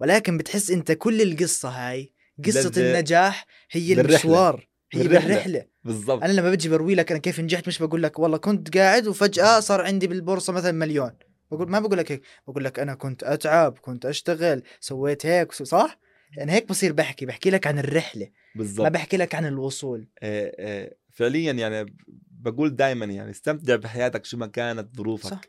ولكن 0.00 0.38
بتحس 0.38 0.70
أنت 0.70 0.92
كل 0.92 1.22
القصة 1.22 1.68
هاي 1.68 2.12
قصة 2.44 2.60
لذة 2.60 2.80
النجاح 2.80 3.46
هي 3.70 3.94
بالرحلة. 3.94 4.14
المشوار 4.14 4.68
هي 4.92 5.02
بالرحلة. 5.02 5.28
بالرحلة. 5.28 5.64
بالضبط. 5.84 6.22
أنا 6.22 6.32
لما 6.32 6.50
بجي 6.50 6.68
بروي 6.68 6.94
لك 6.94 7.10
أنا 7.10 7.20
كيف 7.20 7.40
نجحت 7.40 7.68
مش 7.68 7.78
بقول 7.78 8.02
لك 8.02 8.18
والله 8.18 8.36
كنت 8.38 8.76
قاعد 8.76 9.06
وفجأة 9.06 9.60
صار 9.60 9.80
عندي 9.82 10.06
بالبورصة 10.06 10.52
مثلا 10.52 10.72
مليون. 10.72 11.10
بقول 11.50 11.70
ما 11.70 11.80
بقول 11.80 11.98
لك 11.98 12.12
هيك 12.12 12.22
بقول 12.48 12.64
لك 12.64 12.78
أنا 12.78 12.94
كنت 12.94 13.22
أتعب 13.24 13.78
كنت 13.78 14.06
أشتغل 14.06 14.62
سويت 14.80 15.26
هيك 15.26 15.52
صح؟ 15.52 15.98
يعني 16.36 16.52
هيك 16.52 16.68
بصير 16.68 16.92
بحكي 16.92 17.26
بحكي 17.26 17.50
لك 17.50 17.66
عن 17.66 17.78
الرحلة 17.78 18.24
ما 18.24 18.30
بالضبط. 18.62 18.86
بحكي 18.86 19.16
لك 19.16 19.34
عن 19.34 19.46
الوصول. 19.46 20.08
آه، 20.22 20.52
آه، 20.58 20.94
فعليا 21.18 21.52
يعني 21.52 21.96
بقول 22.30 22.76
دائما 22.76 23.04
يعني 23.04 23.30
استمتع 23.30 23.76
بحياتك 23.76 24.24
شو 24.24 24.36
ما 24.36 24.46
كانت 24.46 24.96
ظروفك. 24.96 25.30
صح. 25.30 25.40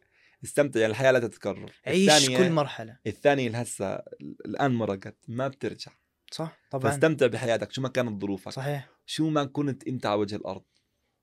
استمتع 0.44 0.80
يعني 0.80 0.92
الحياة 0.92 1.12
لا 1.12 1.20
تتكرر. 1.20 1.72
عيش 1.86 2.10
الثانية- 2.12 2.38
كل 2.38 2.50
مرحلة. 2.52 2.98
الثانية 3.08 3.48
اللي 3.48 3.58
هسه 3.58 4.02
الآن 4.46 4.72
مرقت 4.72 5.18
ما 5.28 5.48
بترجع. 5.48 5.92
صح 6.32 6.58
طبعا. 6.72 6.92
فاستمتع 6.92 7.28
بحياتك 7.28 7.72
شو 7.72 7.82
ما 7.82 7.90
كانت 7.90 8.22
ظروفك. 8.22 8.52
صحيح. 8.52 8.90
شو 9.06 9.30
ما 9.30 9.46
كنت 9.46 9.88
أنت 9.88 10.06
على 10.06 10.20
وجه 10.20 10.36
الأرض. 10.36 10.64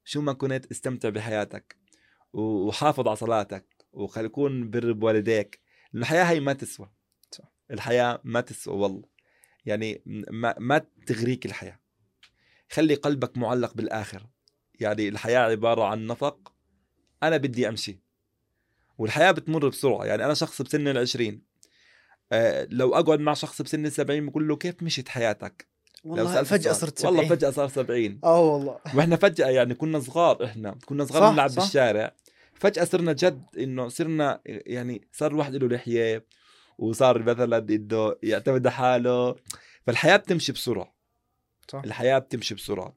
شو 0.04 0.20
ما 0.20 0.32
كنت 0.32 0.66
استمتع 0.66 1.09
بحياتك. 1.09 1.76
وحافظ 2.32 3.06
على 3.09 3.16
صلاتك. 3.16 3.66
وخلي 3.92 4.24
يكون 4.26 4.70
بر 4.70 4.92
بوالديك. 4.92 5.61
الحياة 5.94 6.24
هي 6.24 6.40
ما 6.40 6.52
تسوى. 6.52 6.90
صح. 7.30 7.52
الحياة 7.70 8.20
ما 8.24 8.40
تسوى 8.40 8.74
والله. 8.76 9.09
يعني 9.64 10.02
ما, 10.30 10.54
ما 10.59 10.82
تغريك 11.06 11.46
الحياة. 11.46 11.80
خلي 12.70 12.94
قلبك 12.94 13.38
معلق 13.38 13.74
بالآخرة. 13.74 14.36
يعني 14.80 15.08
الحياة 15.08 15.40
عبارة 15.40 15.84
عن 15.84 16.06
نفق 16.06 16.52
أنا 17.22 17.36
بدي 17.36 17.68
أمشي. 17.68 18.00
والحياة 18.98 19.30
بتمر 19.30 19.68
بسرعة 19.68 20.04
يعني 20.04 20.24
أنا 20.24 20.34
شخص 20.34 20.62
بسن 20.62 20.88
العشرين. 20.88 21.42
أه 22.32 22.68
لو 22.70 22.94
أقعد 22.94 23.20
مع 23.20 23.34
شخص 23.34 23.62
بسن 23.62 23.86
السبعين 23.86 24.28
بقول 24.28 24.48
له 24.48 24.56
كيف 24.56 24.82
مشيت 24.82 25.08
حياتك؟ 25.08 25.66
والله 26.04 26.40
السؤال. 26.40 26.76
صرت 26.76 27.04
والله 27.04 27.22
70 27.22 27.36
فجأة 27.36 27.50
صار 27.50 27.68
70 27.68 28.20
آه 28.24 28.40
والله. 28.40 28.78
وإحنا 28.94 29.16
فجأة 29.16 29.48
يعني 29.48 29.74
كنا 29.74 30.00
صغار 30.00 30.44
إحنا 30.44 30.78
كنا 30.86 31.04
صغار 31.04 31.32
نلعب. 31.32 31.50
بالشارع. 31.54 32.14
فجأة 32.54 32.84
صرنا 32.84 33.12
جد 33.12 33.44
إنه 33.58 33.88
صرنا 33.88 34.40
يعني 34.46 35.08
صار 35.12 35.30
الواحد 35.30 35.54
له 35.56 35.68
لحية 35.68 36.26
وصار 36.78 37.22
مثلا 37.22 37.58
إنه 37.58 38.14
يعتمد 38.22 38.66
على 38.66 38.76
حاله. 38.76 39.36
فالحياة 39.86 40.16
بتمشي 40.16 40.52
بسرعة. 40.52 40.94
صح. 41.68 41.82
الحياة 41.84 42.18
بتمشي 42.18 42.54
بسرعة. 42.54 42.96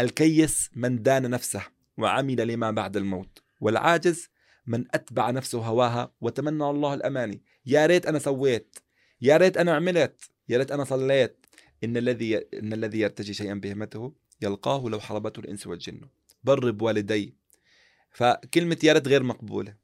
الكيس 0.00 0.70
من 0.74 1.02
دان 1.02 1.30
نفسه 1.30 1.62
وعمل 1.98 2.48
لما 2.48 2.70
بعد 2.70 2.96
الموت 2.96 3.42
والعاجز 3.60 4.28
من 4.66 4.84
أتبع 4.94 5.30
نفسه 5.30 5.58
هواها 5.58 6.12
وتمنى 6.20 6.64
الله 6.64 6.94
الأماني. 6.94 7.42
يا 7.66 7.86
ريت 7.86 8.06
أنا 8.06 8.18
سويت 8.18 8.78
يا 9.20 9.36
ريت 9.36 9.56
أنا 9.56 9.74
عملت 9.74 10.30
يا 10.48 10.58
ريت 10.58 10.72
أنا 10.72 10.84
صليت. 10.84 11.46
إن 11.84 11.96
الذي 11.96 12.36
إن 12.36 12.72
الذي 12.72 13.00
يرتجي 13.00 13.34
شيئا 13.34 13.54
بهمته 13.54 14.14
يلقاه 14.42 14.88
لو 14.88 15.00
حربته 15.00 15.40
الإنس 15.40 15.66
والجن. 15.66 16.00
بر 16.44 16.70
بوالدي 16.70 17.34
فكلمة 18.10 18.78
يا 18.82 18.92
ريت 18.92 19.08
غير 19.08 19.22
مقبولة. 19.22 19.74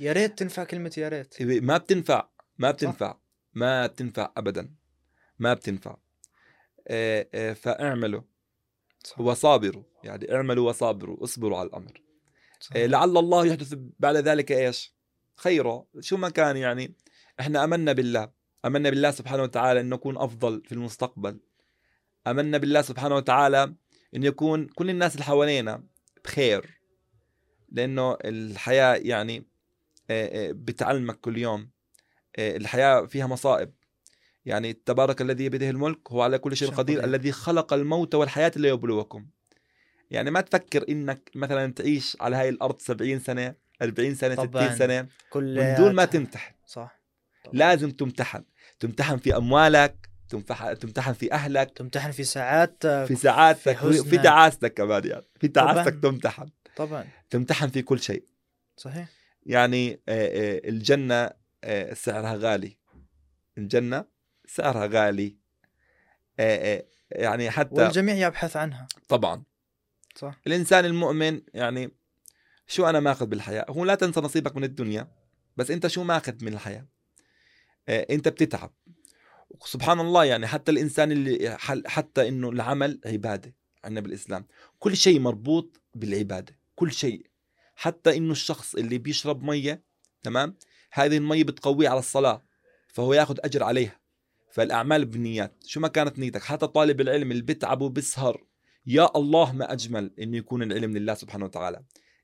يا 0.00 0.12
ريت 0.12 0.38
تنفع 0.38 0.64
كلمة 0.64 0.94
يا 0.98 1.08
ريت. 1.08 1.42
ما 1.42 1.76
بتنفع 1.76 2.28
ما 2.58 2.70
بتنفع 2.70 3.16
ما 3.54 3.86
بتنفع 3.86 4.32
أبدا. 4.36 4.70
ما 5.38 5.54
بتنفع. 5.54 5.96
آه، 6.88 7.28
آه، 7.34 7.52
فاعملوا 7.52 8.22
صح. 9.06 9.20
وصابروا 9.20 9.82
يعني 10.04 10.34
اعملوا 10.34 10.68
وصابروا 10.68 11.24
اصبروا 11.24 11.58
على 11.58 11.68
الأمر. 11.68 12.02
صح. 12.60 12.76
إيه، 12.76 12.86
لعل 12.86 13.16
الله 13.16 13.46
يحدث 13.46 13.74
بعد 13.98 14.16
ذلك 14.16 14.52
إيش؟ 14.52 14.94
خيرا. 15.36 15.84
شو 16.00 16.16
ما 16.16 16.28
كان 16.28 16.56
يعني 16.56 16.94
إحنا 17.40 17.64
آمنا 17.64 17.92
بالله. 17.92 18.30
آمنا 18.64 18.90
بالله 18.90 19.10
سبحانه 19.10 19.42
وتعالى 19.42 19.80
أن 19.80 19.88
نكون 19.88 20.18
أفضل 20.18 20.62
في 20.64 20.72
المستقبل. 20.72 21.40
آمنا 22.26 22.58
بالله 22.58 22.82
سبحانه 22.82 23.16
وتعالى 23.16 23.74
أن 24.16 24.22
يكون 24.22 24.66
كل 24.66 24.90
الناس 24.90 25.12
اللي 25.12 25.24
حوالينا 25.24 25.84
بخير. 26.24 26.80
لأنه 27.68 28.16
الحياة 28.24 28.94
يعني 28.94 29.46
آه، 30.10 30.48
آه، 30.48 30.52
بتعلمك 30.52 31.20
كل 31.20 31.38
يوم. 31.38 31.70
آه، 32.36 32.56
الحياة 32.56 33.06
فيها 33.06 33.26
مصائب. 33.26 33.72
يعني 34.46 34.72
تبارك 34.72 35.20
الذي 35.22 35.48
بيده 35.48 35.70
الملك 35.70 36.12
هو 36.12 36.22
على 36.22 36.38
كل 36.38 36.56
شيء 36.56 36.70
قدير. 36.70 37.04
الذي 37.04 37.32
خلق 37.32 37.72
الموت 37.72 38.14
والحياة 38.14 38.52
ليبلوكم. 38.56 39.26
يعني 40.10 40.30
ما 40.30 40.40
تفكر 40.40 40.84
إنك 40.88 41.30
مثلا 41.34 41.72
تعيش 41.72 42.16
على 42.20 42.36
هاي 42.36 42.48
الأرض 42.48 42.78
70 42.80 43.18
سنة 43.20 43.54
40 43.82 44.14
سنة 44.14 44.34
طبعاً. 44.34 44.64
60 44.66 44.76
سنة 44.78 45.08
كل 45.30 45.56
من 45.60 45.74
دون 45.76 45.94
ما 45.94 46.04
تمتحن. 46.04 46.54
صح. 46.66 47.00
طبعاً. 47.44 47.56
لازم 47.56 47.90
تمتحن. 47.90 48.44
تمتحن 48.80 49.16
في 49.16 49.36
أموالك 49.36 50.10
تمتح- 50.28 50.72
تمتحن 50.72 51.12
في 51.12 51.32
أهلك. 51.32 51.70
تمتحن 51.70 52.10
في 52.10 52.24
ساعاتك 52.24 53.04
في 53.08 53.14
سعادتك 53.14 53.76
في 53.78 54.02
في. 54.10 54.18
تعاستك 54.18 54.74
كمان 54.74 55.06
يعني. 55.06 55.24
في 55.40 55.48
تعاستك. 55.48 55.94
تمتحن. 56.02 56.50
طبعا. 56.76 57.04
تمتحن 57.30 57.68
في 57.68 57.82
كل 57.82 58.00
شيء. 58.00 58.24
صحيح. 58.76 59.08
يعني 59.46 59.92
آه، 59.92 60.00
آه، 60.08 60.68
الجنة 60.68 61.30
آه، 61.64 61.94
سعرها 61.94 62.34
غالي. 62.34 62.76
الجنة 63.58 64.15
سعرها 64.48 64.86
غالي. 64.86 65.36
آه، 66.40 66.76
آه، 66.76 66.84
يعني 67.10 67.50
حتى 67.50 67.82
والجميع 67.82 68.14
يبحث 68.14 68.56
عنها. 68.56 68.86
طبعا. 69.08 69.42
صح. 70.16 70.40
الإنسان 70.46 70.84
المؤمن 70.84 71.40
يعني 71.54 71.90
شو 72.66 72.86
أنا 72.86 73.00
ماخذ 73.00 73.26
بالحياة؟ 73.26 73.66
هو 73.68 73.84
لا 73.84 73.94
تنسى 73.94 74.20
نصيبك 74.20 74.56
من 74.56 74.64
الدنيا 74.64 75.08
بس 75.56 75.70
أنت 75.70 75.86
شو 75.86 76.04
ماخذ 76.04 76.44
من 76.44 76.52
الحياة؟ 76.52 76.86
آه، 77.88 78.06
أنت 78.10 78.28
بتتعب. 78.28 78.72
سبحان 79.64 80.00
الله 80.00 80.24
يعني 80.24 80.46
حتى 80.46 80.72
الإنسان 80.72 81.12
اللي 81.12 81.56
حتى 81.86 82.28
إنه 82.28 82.50
العمل 82.50 83.00
عبادة 83.06 83.54
عندنا 83.84 84.00
بالإسلام. 84.00 84.46
كل 84.78 84.96
شيء 84.96 85.20
مربوط 85.20 85.80
بالعبادة 85.94 86.58
كل 86.74 86.92
شيء. 86.92 87.26
حتى 87.76 88.16
إنه 88.16 88.32
الشخص 88.32 88.74
اللي 88.74 88.98
بيشرب 88.98 89.42
مية 89.42 89.82
تمام؟ 90.22 90.56
هذه 90.92 91.16
المية 91.16 91.44
بتقويه 91.44 91.88
على 91.88 91.98
الصلاة 91.98 92.44
فهو 92.88 93.14
ياخذ 93.14 93.36
أجر 93.40 93.62
عليها. 93.62 94.00
فالأعمال 94.56 95.04
بالنيات. 95.04 95.64
شو 95.66 95.80
ما 95.80 95.88
كانت 95.88 96.18
نيتك؟ 96.18 96.42
حتى 96.42 96.66
طالب 96.66 97.00
العلم 97.00 97.30
اللي 97.30 97.42
بتعب 97.42 97.80
وبسهر 97.80 98.44
يا 98.86 99.16
الله 99.16 99.52
ما 99.52 99.72
أجمل 99.72 100.14
إنه 100.18 100.36
يكون 100.36 100.62
العلم 100.62 100.96
لله 100.96 101.14
سبحانه 101.14 101.44
وتعالى. 101.44 101.82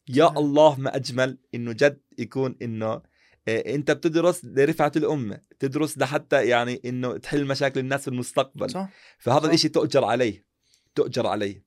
يا. 0.08 0.28
الله 0.38 0.80
ما 0.80 0.96
أجمل 0.96 1.38
إنه 1.54 1.72
جد 1.72 2.00
يكون 2.18 2.56
إنه 2.62 3.02
آه، 3.48 3.74
أنت 3.74 3.90
بتدرس 3.90 4.44
لرفعة 4.44 4.92
الأمة 4.96 5.40
تدرس 5.58 5.98
لحتى 5.98 6.46
يعني 6.46 6.80
إنه 6.84 7.16
تحل 7.16 7.44
مشاكل 7.44 7.80
الناس 7.80 8.00
في 8.00 8.08
المستقبل. 8.08 8.70
صح. 8.70 8.88
فهذا. 9.18 9.46
الإشي 9.46 9.68
تؤجر 9.68 10.04
عليه 10.04 10.46
تؤجر 10.94 11.26
عليه. 11.26 11.64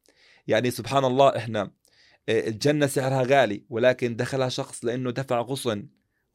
يعني 0.47 0.71
سبحان 0.71 1.05
الله 1.05 1.37
إحنا 1.37 1.71
آه، 2.29 2.47
الجنة 2.47 2.87
سعرها 2.87 3.23
غالي 3.23 3.65
ولكن 3.69 4.15
دخلها 4.15 4.49
شخص 4.49 4.85
لأنه 4.85 5.11
دفع 5.11 5.41
غصن 5.41 5.87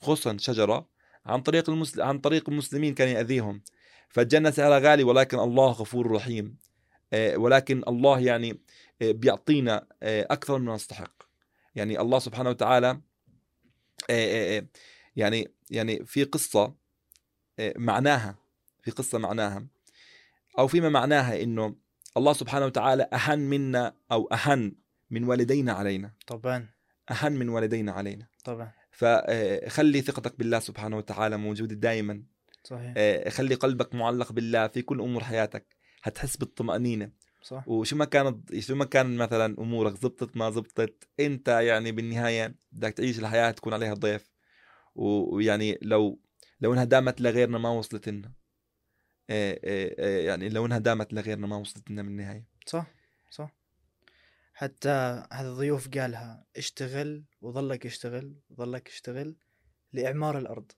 غصن 0.05 0.39
شجرة 0.39 0.89
عن 1.27 1.41
طريق 1.41 1.71
المسل... 1.71 2.03
عن 2.03 2.19
طريق 2.19 2.49
المسلمين 2.49 2.95
كان 2.95 3.09
يأذيهم. 3.09 3.63
فالجنة 4.11 4.51
سعرها 4.51 4.79
غالي 4.79 5.05
ولكن 5.05 5.39
الله 5.39 5.71
غفور 5.71 6.11
رحيم. 6.11 6.57
آه، 7.13 7.37
ولكن 7.37 7.83
الله 7.89 8.21
يعني 8.21 8.61
آه، 9.03 9.13
بيعطينا 9.13 9.87
آه، 10.03 10.27
أكثر 10.31 10.59
مما 10.59 10.75
نستحق. 10.75 11.23
يعني 11.75 12.01
الله 12.01 12.19
سبحانه 12.19 12.51
وتعالى 12.51 13.01
يعني 15.17 15.53
يعني 15.71 16.05
في 16.07 16.25
قصة 16.25 16.75
معناها 17.77 18.35
في 18.83 18.91
قصة 18.91 19.19
معناها. 19.19 19.67
أو 20.59 20.67
فيما 20.67 20.89
معناها 20.89 21.43
إنه 21.43 21.77
الله 22.17 22.33
سبحانه 22.33 22.67
وتعالى 22.67 23.09
أحن 23.15 23.39
منا 23.39 23.95
أو 24.13 24.29
أحن 24.33 24.73
من 25.11 25.25
والدينا 25.25 25.73
علينا. 25.73 26.13
طبعا. 26.27 26.69
أحن 27.11 27.33
من 27.33 27.49
والدينا 27.49 27.93
علينا. 27.93 28.27
طبعا. 28.45 28.73
فخلي 28.93 30.01
ثقتك 30.01 30.39
بالله 30.39 30.59
سبحانه 30.59 30.97
وتعالى 30.97 31.37
موجودة 31.37 31.75
دائما 31.75 32.23
صحيح. 32.65 32.95
آه، 32.97 33.29
خلي 33.29 33.55
قلبك 33.55 33.95
معلق 33.95 34.33
بالله 34.33 34.69
في 34.69 34.83
كل 34.83 35.01
أمور 35.01 35.25
حياتك 35.25 35.77
هتحس 36.03 36.37
بالطمأنينة. 36.37 37.13
صح. 37.43 37.69
وشو 37.69 37.97
ما 37.97 38.05
كانت 38.05 38.59
شو 38.59 38.75
ما 38.75 38.85
كان 38.85 39.17
مثلا 39.17 39.57
أمورك 39.59 39.95
زبطت 39.95 40.37
ما 40.37 40.51
زبطت 40.51 41.09
أنت 41.21 41.49
يعني 41.49 41.93
بالنهاية 41.93 42.55
بدك 42.73 42.93
تعيش 42.93 43.19
الحياة 43.19 43.51
تكون 43.51 43.73
عليها 43.73 43.95
ضيف. 43.95 44.31
ويعني 44.95 45.79
لو 45.83 46.21
لو 46.61 46.73
إنها 46.73 46.85
دامت 46.85 47.21
لغيرنا 47.21 47.59
ما 47.59 47.71
وصلت 47.71 48.09
لنا. 48.09 48.33
آه، 49.31 49.61
آه، 49.65 50.21
يعني 50.21 50.49
لو 50.49 50.67
إنها 50.67 50.79
دامت 50.79 51.13
لغيرنا 51.13 51.47
ما 51.47 51.57
وصلت 51.57 51.91
لنا 51.91 52.03
بالنهايه 52.03 52.45
صح 52.67 52.87
صح. 53.31 53.55
حتى 54.55 54.89
هذا 55.33 55.49
الضيوف 55.49 55.89
قالها 55.89 56.47
اشتغل 56.57 57.25
وظلك 57.41 57.87
اشتغل 57.87 58.37
وظلك 58.51 58.89
اشتغل 58.89 59.37
لإعمار 59.93 60.39
الأرض. 60.39 60.73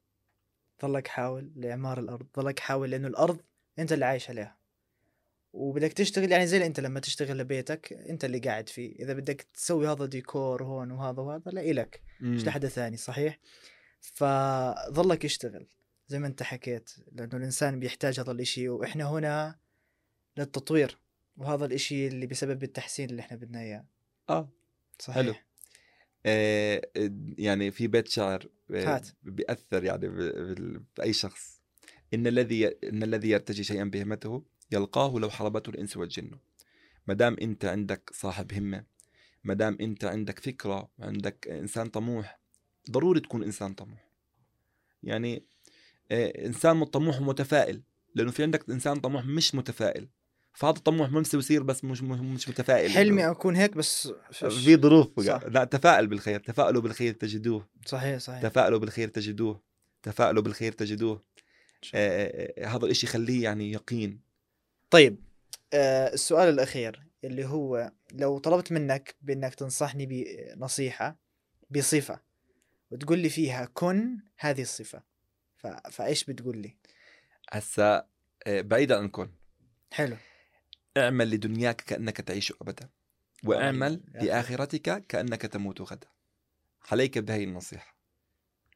ظلك 0.83 1.09
حاول 1.09 1.53
لإعمار 1.57 2.01
الأرض 2.01 2.27
ظلك 2.37 2.59
حاول 2.59 2.91
لأنه 2.91 3.09
الأرض 3.09 3.41
أنت 3.79 3.93
اللي 3.93 4.05
عايش 4.05 4.31
عليها. 4.31 4.57
وبدك 5.53 5.93
تشتغل 5.93 6.33
يعني 6.33 6.47
زي 6.47 6.67
أنت 6.67 6.81
لما 6.81 7.01
تشتغل 7.01 7.39
لبيتك 7.39 7.93
أنت 7.93 8.25
اللي 8.25 8.39
قاعد 8.39 8.69
فيه. 8.69 8.97
إذا 8.97 9.13
بدك 9.13 9.47
تسوي 9.55 9.89
هذا 9.89 10.07
ديكور 10.07 10.63
هون 10.63 10.91
وهذا 10.91 11.23
وهذا 11.23 11.51
لا 11.51 11.61
إلك 11.61 12.03
مش 12.21 12.45
لحد 12.45 12.67
ثاني 12.67 12.97
صحيح؟ 12.97 13.39
فظلك 14.01 15.25
اشتغل 15.25 15.67
زي 16.09 16.19
ما 16.19 16.27
أنت 16.27 16.43
حكيت 16.43 16.91
لأنه 17.13 17.37
الإنسان 17.37 17.81
بيحتاج 17.81 18.21
هذا 18.21 18.33
الإشي 18.33 18.69
وإحنا 18.69 19.11
هنا 19.11 19.59
للتطوير 20.37 20.99
وهذا 21.37 21.65
الإشي 21.65 22.07
اللي 22.07 22.27
بسبب 22.27 22.63
التحسين 22.63 23.11
اللي 23.11 23.21
إحنا 23.21 23.37
بدنا 23.37 23.61
إياه. 23.61 23.85
آه 24.31 24.49
صحيح. 24.99 25.17
حلو. 25.17 25.35
آه 26.27 26.83
يعني 27.39 27.71
في 27.71 27.87
بيت 27.87 28.09
شعر 28.09 28.49
آه، 28.71 28.95
هات. 28.97 29.09
بيأثر 29.23 29.85
يعني 29.85 30.09
بأي 30.97 31.13
شخص. 31.13 31.61
إن 32.15 32.27
الذي 32.27 32.67
إن 32.67 33.03
الذي 33.03 33.31
يرتجي 33.31 33.65
شيئا 33.65 33.85
بهمته 33.85 34.43
يلقاه 34.73 35.19
لو 35.19 35.31
حاربته 35.31 35.71
الإنس 35.71 35.97
والجن. 35.97 36.31
ما 37.07 37.15
دام 37.15 37.37
أنت 37.43 37.65
عندك 37.65 38.11
صاحب 38.15 38.53
همة 38.53 38.85
ما 39.45 39.55
دام 39.55 39.77
أنت 39.81 40.05
عندك 40.05 40.39
فكرة 40.39 40.91
عندك 40.99 41.49
إنسان 41.49 41.89
طموح 41.89 42.41
ضروري 42.91 43.21
تكون 43.21 43.43
إنسان 43.43 43.75
طموح. 43.75 44.09
يعني 45.03 45.45
آه، 46.11 46.47
إنسان 46.47 46.85
طموح 46.85 47.21
ومتفائل 47.21 47.83
لأنه 48.15 48.31
في 48.31 48.43
عندك 48.43 48.71
إنسان 48.71 49.01
طموح 49.01 49.25
مش 49.27 49.55
متفائل. 49.55 50.09
فهذا 50.55 50.77
الطموح 50.77 51.11
ممسي 51.11 51.37
يصير 51.37 51.63
بس 51.63 51.85
مش 51.85 52.03
مش 52.03 52.49
متفائل 52.49 52.91
حلمي 52.91 53.31
اكون 53.31 53.57
هيك 53.57 53.77
بس. 53.77 54.13
في 54.31 54.77
ظروف. 54.77 55.19
لا 55.49 55.65
تفائل 55.65 56.07
بالخير 56.07 56.41
تفائلوا 56.41 56.83
بالخير 56.83 57.15
تجدوه. 57.15 57.69
صحيح 57.87 58.19
صحيح. 58.19 58.43
تفائلوا 58.43 58.79
بالخير 58.79 59.09
تجدوه. 59.09 59.63
تفائلوا 60.03 60.43
بالخير 60.43 60.73
تجدوه. 60.73 61.23
آه، 61.95 62.27
آه، 62.27 62.65
آه، 62.65 62.77
هذا 62.77 62.85
الإشي 62.85 63.07
يخليه 63.07 63.43
يعني 63.45 63.73
يقين. 63.73 64.21
طيب 64.91 65.19
آه 65.73 66.15
السؤال 66.15 66.49
الأخير 66.49 67.03
اللي 67.25 67.45
هو 67.45 67.93
لو 68.13 68.39
طلبت 68.39 68.73
منك 68.73 69.15
بإنك 69.23 69.55
تنصحني 69.55 70.07
بنصيحة 70.57 71.17
بصفة 71.71 72.21
وتقول 72.91 73.19
لي 73.19 73.29
فيها 73.29 73.69
كن 73.75 74.19
هذه 74.37 74.63
الصفة. 74.63 75.03
فإيش 75.91 76.25
بتقول 76.25 76.59
لي؟ 76.59 76.77
هسا 77.51 78.07
آه، 78.47 78.61
بعيدا 78.61 78.99
عنكم 78.99 79.29
حلو. 79.93 80.17
أعمل 80.97 81.31
لدنياك 81.31 81.81
كأنك 81.81 82.17
تعيش 82.21 82.53
أبدا 82.53 82.89
وأعمل 83.45 84.03
يا 84.15 84.19
أخي. 84.19 84.27
لآخرتك 84.27 85.07
كأنك 85.07 85.43
تموت 85.43 85.81
غدا. 85.81 86.09
عليك 86.91 87.19
بهذه 87.19 87.45
النصيحة. 87.45 87.97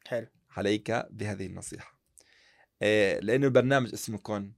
حلو. 0.06 0.26
عليك 0.50 0.90
بهذه 1.10 1.46
النصيحة. 1.46 1.98
آه، 2.82 3.18
لأنه 3.20 3.46
البرنامج 3.46 3.92
اسمه 3.92 4.18
كن 4.18 4.52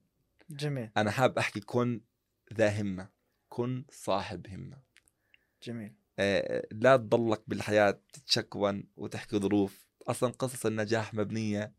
جميل. 0.51 0.91
أنا 0.97 1.11
حاب 1.11 1.39
أحكي 1.39 1.61
كن 1.61 2.01
ذا 2.55 2.81
همة. 2.81 3.09
كن 3.49 3.85
صاحب 3.91 4.47
همة. 4.47 4.79
جميل. 5.63 5.95
آه، 6.19 6.67
لا 6.73 6.97
تضلك 6.97 7.43
بالحياة 7.47 8.01
تتشكون 8.13 8.85
وتحكي 8.97 9.39
ظروف. 9.39 9.87
أصلا 10.03 10.31
قصص 10.31 10.67
النجاح 10.67 11.15
مبنية 11.15 11.73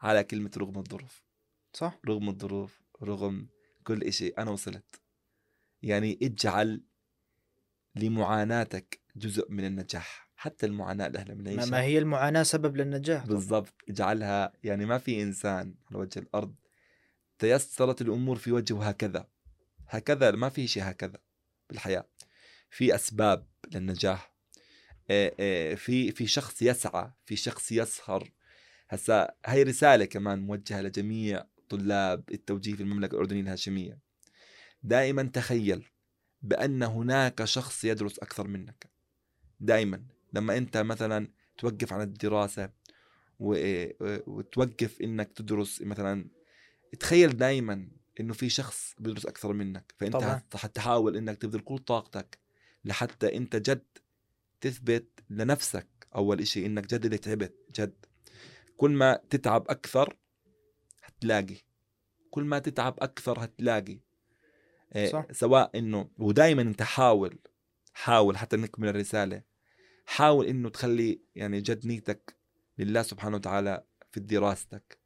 على 0.00 0.24
كلمة 0.24 0.50
رغم 0.56 0.78
الظروف. 0.78 1.24
صح. 1.72 1.98
رغم 2.08 2.28
الظروف 2.28 2.82
رغم 3.02 3.48
كل 3.84 4.02
إشي. 4.02 4.28
أنا 4.28 4.50
وصلت. 4.50 5.01
يعني 5.82 6.18
اجعل 6.22 6.82
لمعاناتك 7.94 9.00
جزء 9.16 9.50
من 9.50 9.64
النجاح 9.64 10.32
حتى 10.36 10.66
المعاناة 10.66 11.06
اللي 11.06 11.18
إحنا 11.18 11.34
ما, 11.34 11.40
بنعيشها 11.40 11.70
ما 11.70 11.82
هي 11.82 11.98
المعاناة 11.98 12.42
سبب 12.42 12.76
للنجاح. 12.76 13.26
بالضبط 13.26 13.74
اجعلها 13.88 14.52
يعني 14.64 14.86
ما 14.86 14.98
في 14.98 15.22
إنسان 15.22 15.74
على 15.90 15.98
وجه 15.98 16.18
الأرض 16.18 16.54
تيسرت 17.38 18.02
الأمور 18.02 18.36
في 18.36 18.52
وجهه 18.52 18.88
هكذا. 18.88 19.28
هكذا 19.88 20.30
ما 20.30 20.48
في 20.48 20.66
شيء 20.66 20.82
هكذا 20.90 21.18
بالحياة. 21.70 22.08
في 22.70 22.94
أسباب 22.94 23.46
للنجاح. 23.74 24.32
آه، 25.10 25.32
آه، 25.40 25.74
في 25.74 26.12
في 26.12 26.26
شخص 26.26 26.62
يسعى 26.62 27.10
في 27.24 27.36
شخص 27.36 27.72
يسهر. 27.72 28.32
هسا 28.88 29.34
هاي 29.46 29.62
رسالة 29.62 30.04
كمان 30.04 30.38
موجهة 30.38 30.80
لجميع 30.80 31.44
طلاب 31.68 32.24
التوجيه 32.30 32.74
في 32.74 32.82
المملكة 32.82 33.14
الأردنية 33.14 33.40
الهاشمية. 33.40 33.98
دائما 34.82 35.22
تخيل 35.22 35.88
بأن 36.42 36.82
هناك 36.82 37.44
شخص 37.44 37.84
يدرس 37.84 38.18
أكثر 38.18 38.48
منك. 38.48 38.90
دائما. 39.60 40.02
لما 40.32 40.56
أنت 40.56 40.76
مثلا 40.76 41.28
توقف 41.58 41.92
عن 41.92 42.00
الدراسة 42.00 42.70
و- 43.40 43.88
وتوقف 44.26 45.00
إنك 45.00 45.32
تدرس 45.32 45.82
مثلا 45.82 46.28
تخيل 47.00 47.36
دائما 47.36 47.88
إنه 48.20 48.32
في 48.34 48.48
شخص 48.48 48.94
بيدرس 48.98 49.26
أكثر 49.26 49.52
منك. 49.52 49.94
فأنت 49.98 50.12
طبعاً. 50.12 50.42
حتحاول 50.54 51.16
إنك 51.16 51.36
تبذل 51.38 51.60
كل 51.60 51.78
طاقتك 51.78 52.38
لحتى 52.84 53.36
أنت 53.36 53.56
جد 53.56 53.84
تثبت 54.60 55.20
لنفسك 55.30 55.86
أول 56.14 56.40
إشي 56.40 56.66
إنك 56.66 56.86
جد 56.94 57.04
اللي 57.04 57.18
تعبت 57.18 57.54
جد. 57.80 58.06
كل 58.76 58.90
ما 58.90 59.20
تتعب 59.30 59.66
أكثر 59.70 60.16
هتلاقي. 61.04 61.56
كل 62.30 62.44
ما 62.44 62.58
تتعب 62.58 62.94
أكثر 62.98 63.44
هتلاقي. 63.44 63.98
صح. 65.12 65.26
سواء 65.32 65.78
إنه 65.78 66.10
ودائما 66.18 66.62
أنت 66.62 66.82
حاول 66.82 67.38
حاول 67.94 68.36
حتى 68.36 68.56
نكمل 68.56 68.88
الرسالة 68.88 69.42
حاول 70.06 70.46
إنه 70.46 70.68
تخلي 70.68 71.20
يعني 71.34 71.60
جد 71.60 71.86
نيتك 71.86 72.36
لله 72.78 73.02
سبحانه 73.02 73.36
وتعالى 73.36 73.84
في 74.12 74.20
دراستك. 74.20 74.98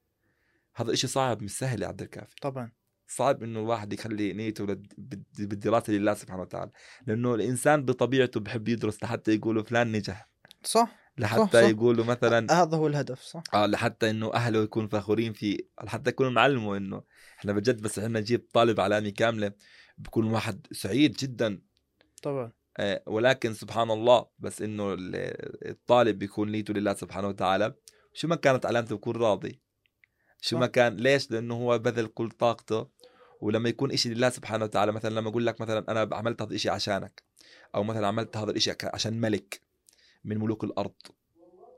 هذا 0.75 0.92
إشي 0.92 1.07
صعب 1.07 1.42
مش 1.42 1.59
سهل 1.59 1.83
يا 1.83 1.88
عبد 1.88 2.03
الكافي. 2.03 2.35
طبعا. 2.42 2.72
صعب 3.09 3.42
إنه 3.42 3.61
الواحد 3.61 3.92
يخلي 3.92 4.33
نيته 4.33 4.64
لد- 4.66 4.92
بال- 4.99 5.46
بالدراسة 5.46 5.92
لله 5.92 6.14
سبحانه 6.14 6.42
وتعالى. 6.42 6.70
لأنه 7.07 7.35
الإنسان 7.35 7.85
بطبيعته 7.85 8.40
بحب 8.40 8.68
يدرس 8.68 9.03
لحتى 9.03 9.35
يقولوا 9.35 9.62
فلان 9.62 9.92
نجح. 9.92 10.29
صح. 10.62 11.06
لحتى 11.19 11.63
صح. 11.63 11.69
يقولوا 11.69 12.05
مثلا 12.05 12.63
هذا 12.63 12.77
هو 12.77 12.87
الهدف 12.87 13.21
صح. 13.23 13.43
آه 13.55 13.67
لحتى 13.67 14.11
إنه 14.11 14.35
أهله 14.35 14.63
يكونوا 14.63 14.89
فخورين 14.89 15.33
فيه 15.33 15.59
لحتى 15.85 16.11
يكونوا 16.11 16.31
معلموا 16.33 16.77
إنه 16.77 17.03
إحنا 17.39 17.53
بجد 17.53 17.83
بس 17.83 17.99
إحنا 17.99 18.21
نجيب 18.21 18.47
طالب 18.53 18.81
علامه 18.81 19.09
كاملة 19.09 19.53
بكون 19.99 20.27
واحد 20.33 20.67
سعيد 20.73 21.13
جدا. 21.13 21.61
طبعا. 22.23 22.53
آه، 22.79 23.03
ولكن 23.07 23.55
سبحان 23.55 23.91
الله 23.91 24.27
بس 24.39 24.63
إنه 24.63 24.93
ال- 24.93 25.11
الطالب 25.71 26.19
بيكون 26.19 26.51
نيته 26.53 26.75
لله 26.75 26.95
سبحانه 26.95 27.29
وتعالى. 27.29 27.75
شو 28.15 28.29
ما 28.29 28.37
كانت 28.37 28.67
علامته 28.67 28.97
بكون 28.97 29.17
راضي. 29.17 29.61
شو. 30.41 30.59
ما 30.59 30.67
كان 30.67 30.97
ليش؟ 30.97 31.31
لأنه 31.31 31.55
هو 31.55 31.79
بذل 31.79 32.07
كل 32.07 32.31
طاقته. 32.31 32.89
ولما 33.41 33.69
يكون 33.69 33.93
إشي 33.93 34.09
لله 34.15 34.31
سبحانه 34.31 34.65
وتعالى 34.65 34.93
مثلا 34.93 35.15
لما 35.15 35.29
أقول 35.29 35.47
لك 35.47 35.61
مثلا 35.61 35.85
أنا 35.89 36.09
عملت 36.17 36.43
هذا 36.43 36.51
الإشي 36.51 36.71
عشانك 36.71 37.23
أو 37.75 37.83
مثلا 37.85 38.07
عملت 38.07 38.37
هذا 38.37 38.51
الإشي 38.51 38.75
ك- 38.75 38.95
عشان 38.95 39.21
ملك. 39.21 39.61
من 40.27 40.39
ملوك 40.39 40.65
الأرض. 40.65 40.95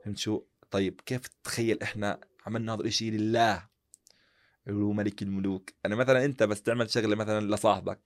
فهمت 0.03 0.17
شو؟ 0.17 0.43
طيب 0.71 1.01
كيف 1.05 1.21
تخيل 1.43 1.81
إحنا 1.83 2.19
عملنا 2.45 2.73
هذا 2.73 2.81
الإشي 2.81 3.11
لله؟ 3.11 3.69
اللي 4.67 4.83
هو 4.83 4.91
ملك 4.91 5.21
الملوك. 5.21 5.69
يعني 5.83 5.95
مثلا 5.95 6.25
أنت 6.25 6.43
بس 6.43 6.61
تعمل 6.61 6.89
شغلة 6.89 7.15
مثلا 7.15 7.55
لصاحبك. 7.55 7.99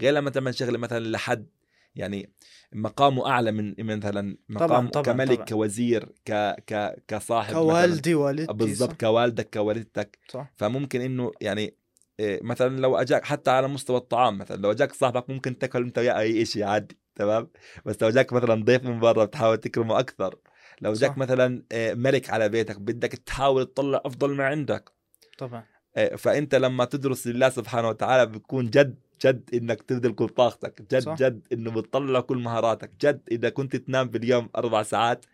غير 0.00 0.14
لما 0.14 0.30
تعمل 0.30 0.54
شغلة 0.54 0.78
مثلا 0.78 1.04
لحد. 1.04 1.46
يعني 1.94 2.32
مقامه 2.72 3.26
أعلى 3.30 3.52
من 3.52 3.74
مثلا 3.78 4.36
مقام 4.48 4.88
طبعاً، 4.88 5.02
كملك 5.04 5.34
طبعاً. 5.34 5.46
كوزير 5.46 6.12
ك 6.24 6.32
ك 6.66 7.02
كصاحب. 7.08 7.52
كوالدي 7.52 8.14
والدتي 8.14 8.52
بالضبط؟ 8.52 9.00
كوالدك 9.00 9.54
كوالدتك. 9.54 10.18
صح. 10.28 10.52
فممكن 10.56 11.00
إنه 11.00 11.32
يعني 11.40 11.74
إيه، 12.20 12.40
مثلا 12.42 12.80
لو 12.80 12.96
أجاك 12.96 13.24
حتى 13.24 13.50
على 13.50 13.68
مستوى 13.68 13.96
الطعام 13.96 14.38
مثلا 14.38 14.56
لو 14.56 14.70
أجاك 14.70 14.92
صاحبك 14.92 15.30
ممكن 15.30 15.58
تأكل 15.58 15.82
أنت 15.82 15.98
وياه 15.98 16.18
أي 16.18 16.44
شيء 16.44 16.64
عادي. 16.64 16.98
تمام؟ 17.20 17.48
بس 17.84 18.02
لو 18.02 18.08
اجاك 18.08 18.32
مثلا 18.32 18.64
ضيف 18.64 18.84
من 18.84 19.00
برا 19.00 19.24
بتحاول 19.24 19.56
تكرمه 19.56 19.98
أكثر. 19.98 20.38
لو 20.80 20.94
صح. 20.94 21.00
جاك 21.00 21.18
مثلا 21.18 21.62
إيه، 21.72 21.94
ملك 21.94 22.30
على 22.30 22.48
بيتك 22.48 22.80
بدك 22.80 23.12
تحاول 23.12 23.66
تطلع 23.66 24.00
أفضل 24.04 24.34
ما 24.34 24.44
عندك. 24.46 24.92
طبعا. 25.38 25.64
إيه، 25.96 26.16
فأنت 26.16 26.54
لما 26.54 26.84
تدرس 26.84 27.26
لله 27.26 27.48
سبحانه 27.48 27.88
وتعالى 27.88 28.26
بيكون 28.26 28.70
جد 28.70 28.98
جد 29.24 29.50
إنك 29.54 29.82
تبذل 29.82 30.12
كل 30.12 30.28
طاقتك. 30.28 30.82
جد 30.82 30.98
صح. 30.98 31.14
جد 31.14 31.46
إنه 31.52 31.70
بتطلع 31.70 32.20
كل 32.20 32.38
مهاراتك. 32.38 32.90
جد 33.00 33.20
إذا 33.30 33.48
كنت 33.48 33.76
تنام 33.76 34.08
باليوم 34.08 34.48
أربع 34.56 34.82
ساعات 34.82 35.26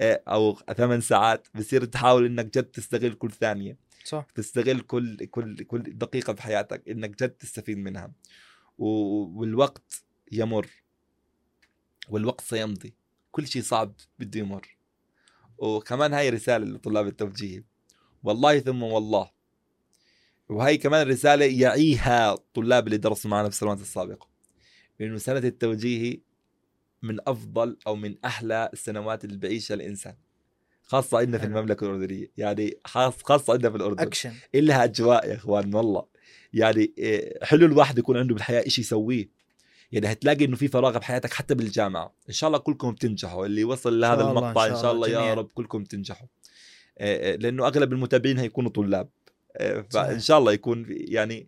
إيه، 0.00 0.22
أو 0.28 0.58
ثمان 0.76 1.00
ساعات 1.00 1.48
بصير 1.54 1.84
تحاول 1.84 2.26
إنك 2.26 2.44
جد 2.44 2.64
تستغل 2.64 3.12
كل 3.12 3.30
ثانية. 3.30 3.76
صح. 4.04 4.26
تستغل 4.34 4.80
كل 4.80 5.26
كل 5.26 5.56
كل 5.64 5.82
دقيقة 5.82 6.32
في 6.32 6.42
حياتك 6.42 6.88
إنك 6.88 7.10
جد 7.10 7.30
تستفيد 7.30 7.78
منها. 7.78 8.12
والوقت 8.78 10.04
يمر. 10.32 10.66
والوقت 12.08 12.40
سيمضي. 12.40 12.94
كل 13.30 13.46
شيء 13.46 13.62
صعب 13.62 13.94
بده 14.18 14.40
يمر. 14.40 14.76
وكمان 15.58 16.14
هاي 16.14 16.30
رسالة 16.30 16.66
لطلاب 16.66 17.06
التوجيه. 17.06 17.64
والله 18.22 18.58
ثم 18.58 18.82
والله. 18.82 19.30
وهي 20.48 20.76
كمان 20.76 21.08
رسالة 21.08 21.44
يعيها 21.44 22.32
الطلاب 22.32 22.86
اللي 22.86 22.96
درسوا 22.96 23.30
معنا 23.30 23.48
في 23.48 23.54
السنوات 23.54 23.80
السابقة. 23.80 24.28
إنه 25.00 25.18
سنة 25.18 25.38
التوجيهي 25.38 26.20
من 27.02 27.18
أفضل 27.26 27.76
أو 27.86 27.96
من 27.96 28.14
أحلى 28.24 28.70
السنوات 28.72 29.24
اللي 29.24 29.36
بعيشها 29.36 29.74
الإنسان. 29.74 30.16
خاصة 30.82 31.18
عندنا 31.18 31.38
في. 31.38 31.44
المملكة 31.44 31.84
الأردنية. 31.84 32.30
يعني 32.36 32.78
خاص 32.84 33.22
خاصة 33.22 33.52
عندنا 33.52 33.70
في 33.70 33.76
الأردن. 33.76 34.02
اكشن 34.02 34.32
إلها 34.54 34.84
أجواء 34.84 35.28
يا 35.28 35.34
إخوان 35.34 35.74
والله. 35.74 36.06
يعني 36.52 36.92
إيه، 36.98 37.44
حلو 37.44 37.66
الواحد 37.66 37.98
يكون 37.98 38.16
عنده 38.16 38.34
بالحياة 38.34 38.66
إشي 38.66 38.80
يسويه. 38.80 39.28
يعني 39.94 40.12
هتلاقي 40.12 40.44
إنه 40.44 40.56
في 40.56 40.68
فراغ 40.68 40.98
بحياتك 40.98 41.32
حتى 41.32 41.54
بالجامعة. 41.54 42.12
إن 42.28 42.34
شاء 42.34 42.48
الله 42.48 42.58
كلكم 42.58 42.90
بتنجحوا. 42.92 43.46
اللي 43.46 43.64
وصل 43.64 44.00
لهذا 44.00 44.20
الله، 44.20 44.30
المقطع 44.30 44.66
إن 44.66 44.76
شاء 44.76 44.92
الله 44.92 45.08
يا 45.08 45.18
جميعاً. 45.18 45.34
رب 45.34 45.48
كلكم 45.54 45.84
تنجحوا 45.84 46.26
آه، 46.98 47.32
آه، 47.32 47.36
لأنه 47.36 47.66
أغلب 47.66 47.92
المتابعين 47.92 48.38
هيكونوا 48.38 48.70
طلاب. 48.70 49.08
آه، 49.56 49.84
فإن. 49.90 50.20
شاء 50.20 50.38
الله 50.38 50.52
يكون 50.52 50.86
يعني 50.88 51.46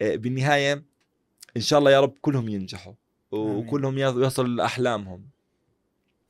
بالنهاية 0.00 0.84
إن 1.56 1.60
شاء 1.62 1.78
الله 1.78 1.90
يا 1.90 2.00
رب 2.00 2.14
كلهم 2.20 2.48
ينجحوا 2.48 2.92
وكلهم 3.32 3.98
يصلوا 3.98 4.48
لأحلامهم. 4.48 5.26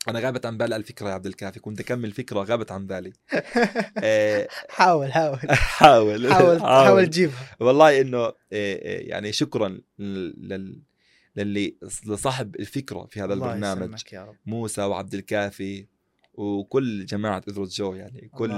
أنا 0.08 0.20
غابت 0.20 0.46
عن 0.46 0.58
بالي 0.58 0.76
الفكرة 0.76 1.08
يا 1.08 1.14
عبد 1.14 1.26
الكافي. 1.26 1.60
كنت 1.60 1.80
أكمل 1.80 2.12
فكرة 2.12 2.40
غابت 2.42 2.72
عن 2.72 2.86
بالي. 2.86 3.12
آه، 4.04 4.48
حاول 4.68 5.12
حاول. 5.12 5.38
حاول. 5.78 6.32
حاول 6.34 6.60
حاول. 6.60 7.06
تجيبها. 7.06 7.56
والله 7.60 8.00
إنه 8.00 8.18
آه، 8.24 8.32
يعني 9.00 9.32
شكرا 9.32 9.78
لل- 9.98 10.82
للي 11.36 11.76
لصاحب 12.06 12.56
الفكرة 12.56 13.06
في 13.10 13.20
هذا 13.20 13.34
البرنامج 13.34 14.02
يا 14.12 14.24
رب. 14.24 14.36
موسى 14.46 14.82
وعبد 14.82 15.14
الكافي. 15.14 15.86
وكل 16.36 17.06
جماعة 17.06 17.42
اذرة 17.48 17.68
جو 17.70 17.94
يعني 17.94 18.30
كل. 18.34 18.52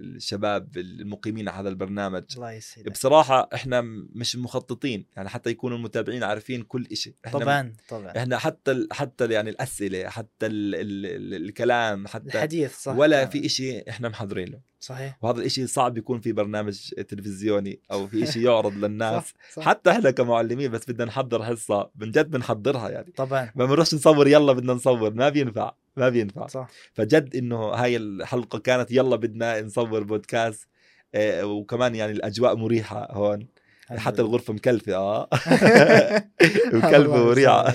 الشباب 0.00 0.76
المقيمين 0.76 1.48
على 1.48 1.60
هذا 1.60 1.68
البرنامج. 1.68 2.24
الله 2.34 2.52
يسعدك. 2.52 2.90
بصراحة 2.90 3.48
إحنا 3.54 3.80
مش 4.14 4.36
مخططين 4.36 5.06
يعني 5.16 5.28
حتى 5.28 5.50
يكونوا 5.50 5.76
المتابعين 5.76 6.24
عارفين 6.24 6.62
كل 6.62 6.96
شيء 6.96 7.14
طبعا 7.32 7.72
طبعا. 7.88 8.16
إحنا 8.16 8.38
حتى 8.38 8.86
حتى 8.92 9.32
يعني 9.32 9.50
الأسئلة 9.50 10.08
حتى 10.08 10.46
ال 10.46 10.74
ال 10.74 11.06
ال 11.06 11.44
الكلام 11.44 12.06
حتى 12.06 12.26
الحديث 12.26 12.76
صح 12.76 12.96
ولا 12.96 13.24
كمان. 13.24 13.30
في 13.42 13.48
شيء 13.48 13.90
إحنا 13.90 14.08
محضرين 14.08 14.48
له 14.48 14.72
صحيح. 14.82 15.18
وهذا 15.22 15.40
الإشي 15.40 15.66
صعب 15.66 15.98
يكون 15.98 16.20
في 16.20 16.32
برنامج 16.32 16.90
تلفزيوني 17.08 17.80
أو 17.92 18.06
في 18.06 18.22
إشي 18.22 18.42
يعرض 18.46 18.72
للناس. 18.72 19.22
صح 19.24 19.34
صح. 19.52 19.62
حتى 19.62 19.90
إحنا 19.90 20.10
كمعلمين 20.10 20.70
بس 20.70 20.90
بدنا 20.90 21.04
نحضر 21.04 21.44
حصة 21.44 21.90
من 21.96 22.10
جد 22.10 22.30
بنحضرها 22.30 22.90
يعني. 22.90 23.12
طبعا. 23.16 23.52
ما 23.54 23.64
بنروحش 23.64 23.94
نصور 23.94 24.28
يلا 24.28 24.52
بدنا 24.52 24.72
نصور 24.72 25.14
ما 25.14 25.28
بينفع. 25.28 25.72
ما 25.96 26.08
بينفع. 26.08 26.46
صح. 26.46 26.68
فجد 26.92 27.36
إنه 27.36 27.56
هاي 27.56 27.96
الحلقة 27.96 28.58
كانت 28.58 28.90
يلا 28.90 29.16
بدنا 29.16 29.60
نصور 29.60 30.02
بودكاست 30.02 30.68
آه، 31.14 31.44
وكمان 31.46 31.94
يعني 31.94 32.12
الأجواء 32.12 32.56
مريحة 32.56 33.08
هون. 33.10 33.46
حتى 33.90 34.22
الغرفة 34.22 34.52
مكلفة 34.52 34.96
آه. 34.96 35.28
مكلفة 36.72 37.24
مريحة. 37.24 37.74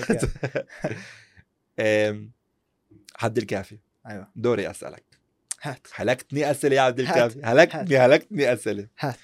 عبد 3.22 3.38
الكافي. 3.38 3.78
أيوه. 4.06 4.28
دوري 4.36 4.70
أسألك. 4.70 5.04
هات. 5.62 5.86
هلكتني 5.94 6.50
أسئلة 6.50 6.76
يا 6.76 6.80
عبد. 6.80 7.00
الكافي؟ 7.00 7.40
هلكتني 7.44 7.98
هلكتني 7.98 8.52
أسئلة. 8.52 8.86
هات. 9.00 9.16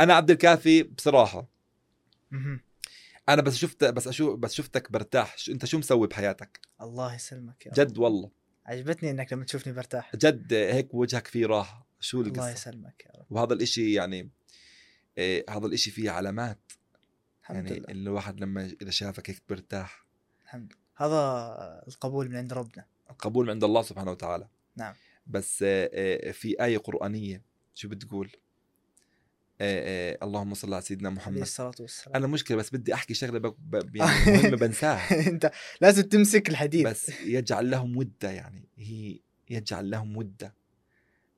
أنا 0.00 0.14
عبد 0.14 0.30
الكافي 0.30 0.82
بصراحة. 0.82 1.46
أنا 3.28 3.42
بس 3.42 3.56
شفت 3.56 3.84
بس 3.84 4.08
أشوف 4.08 4.38
بس 4.38 4.54
شفتك 4.54 4.92
برتاح. 4.92 5.36
أنت 5.48 5.64
شو 5.64 5.78
مسوي 5.78 6.06
بحياتك؟ 6.06 6.60
الله 6.80 7.14
يسلمك 7.14 7.66
يا 7.66 7.72
جد 7.72 7.98
والله. 7.98 8.30
عجبتني 8.66 9.10
إنك 9.10 9.32
لما 9.32 9.44
تشوفني 9.44 9.72
برتاح. 9.72 10.16
جد 10.16 10.52
هيك 10.52 10.94
وجهك 10.94 11.26
فيه 11.26 11.46
راحه 11.46 11.86
شو 12.00 12.20
الله 12.20 12.30
القصة؟ 12.30 12.50
يسلمك 12.50 13.04
يا 13.06 13.20
رب. 13.20 13.26
وهذا 13.30 13.52
الإشي 13.52 13.92
يعني 13.92 14.30
إيه 15.18 15.44
هذا 15.50 15.66
الإشي 15.66 15.90
فيه 15.90 16.10
علامات. 16.10 16.72
الحمد 17.42 17.56
يعني 17.56 17.78
لله. 17.80 17.90
الواحد 17.90 18.40
لما 18.40 18.72
إذا 18.82 18.90
شافك 18.90 19.30
هيك 19.30 19.42
برتاح. 19.48 20.06
الحمد 20.44 20.72
لله. 20.72 20.82
هذا 20.96 21.84
القبول 21.88 22.28
من 22.28 22.36
عند 22.36 22.52
ربنا. 22.52 22.86
القبول 23.10 23.44
من 23.44 23.50
عند 23.50 23.64
الله 23.64 23.82
سبحانه 23.82 24.10
وتعالى. 24.10 24.48
نعم. 24.76 24.94
بس 25.26 25.62
آه، 25.62 25.90
آه، 25.92 26.30
في 26.30 26.64
آية 26.64 26.78
قرآنية. 26.78 27.42
شو 27.74 27.88
بتقول؟ 27.88 28.30
آه، 29.60 30.12
آه، 30.12 30.24
اللهم 30.24 30.54
صل 30.54 30.72
على 30.74 30.82
سيدنا 30.82 31.08
عليه 31.08 31.16
محمد. 31.18 31.38
الصلاة 31.40 31.72
والسلام. 31.80 32.16
أنا 32.16 32.26
مشكلة 32.26 32.56
بس 32.56 32.70
بدي 32.70 32.94
أحكي 32.94 33.14
شغلة 33.14 33.38
ب... 33.38 33.46
ب... 33.70 33.96
يعني 33.96 34.32
مهمة 34.32 34.56
بنساها. 34.56 35.28
أنت 35.28 35.50
لازم 35.80 36.02
تمسك 36.02 36.48
الحديث. 36.48 36.86
بس 36.86 37.08
يجعل 37.20 37.70
لهم 37.70 37.96
ودة 37.96 38.30
يعني 38.30 38.68
هي 38.76 39.20
يجعل 39.50 39.90
لهم 39.90 40.16
ودة. 40.16 40.54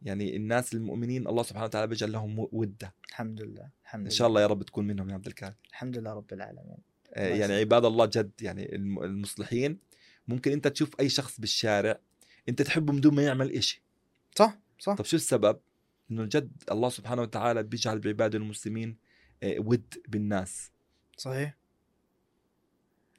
يعني 0.02 0.36
الناس 0.36 0.74
المؤمنين 0.74 1.26
الله 1.26 1.42
سبحانه 1.42 1.64
وتعالى 1.64 1.86
بيجعل 1.86 2.12
لهم 2.12 2.48
ودة. 2.52 2.94
الحمد 3.08 3.40
لله 3.42 3.70
الحمد 3.84 4.00
لله 4.06 4.10
شاء 4.10 4.28
الله 4.28 4.40
يا 4.40 4.46
رب 4.46 4.62
تكون 4.62 4.86
منهم 4.86 5.08
يا 5.10 5.14
عبد 5.14 5.26
الكافي 5.26 5.56
الحمد 5.70 5.98
لله 5.98 6.12
رب 6.12 6.32
العالمين. 6.32 6.76
آه، 7.14 7.28
يعني. 7.28 7.54
عباد 7.54 7.84
الله 7.84 8.06
جد 8.06 8.30
يعني 8.42 8.74
الم- 8.74 9.02
المصلحين 9.02 9.78
ممكن 10.28 10.52
أنت 10.52 10.68
تشوف 10.68 10.90
أي 11.00 11.08
شخص 11.08 11.40
بالشارع 11.40 11.98
أنت 12.48 12.62
تحبه 12.62 12.92
من 12.92 13.00
دون 13.00 13.14
ما 13.14 13.22
يعمل 13.22 13.52
إشي. 13.52 13.82
صح 14.34 14.58
صح. 14.78 14.94
طب 14.94 15.04
شو 15.04 15.16
السبب؟ 15.16 15.60
إنه 16.10 16.24
جد 16.24 16.62
الله 16.70 16.88
سبحانه 16.88 17.22
وتعالى 17.22 17.62
بيجعل 17.62 17.98
بعباده 17.98 18.38
المسلمين 18.38 18.96
آه، 19.42 19.56
ود 19.58 20.02
بالناس. 20.08 20.70
صحيح. 21.16 21.56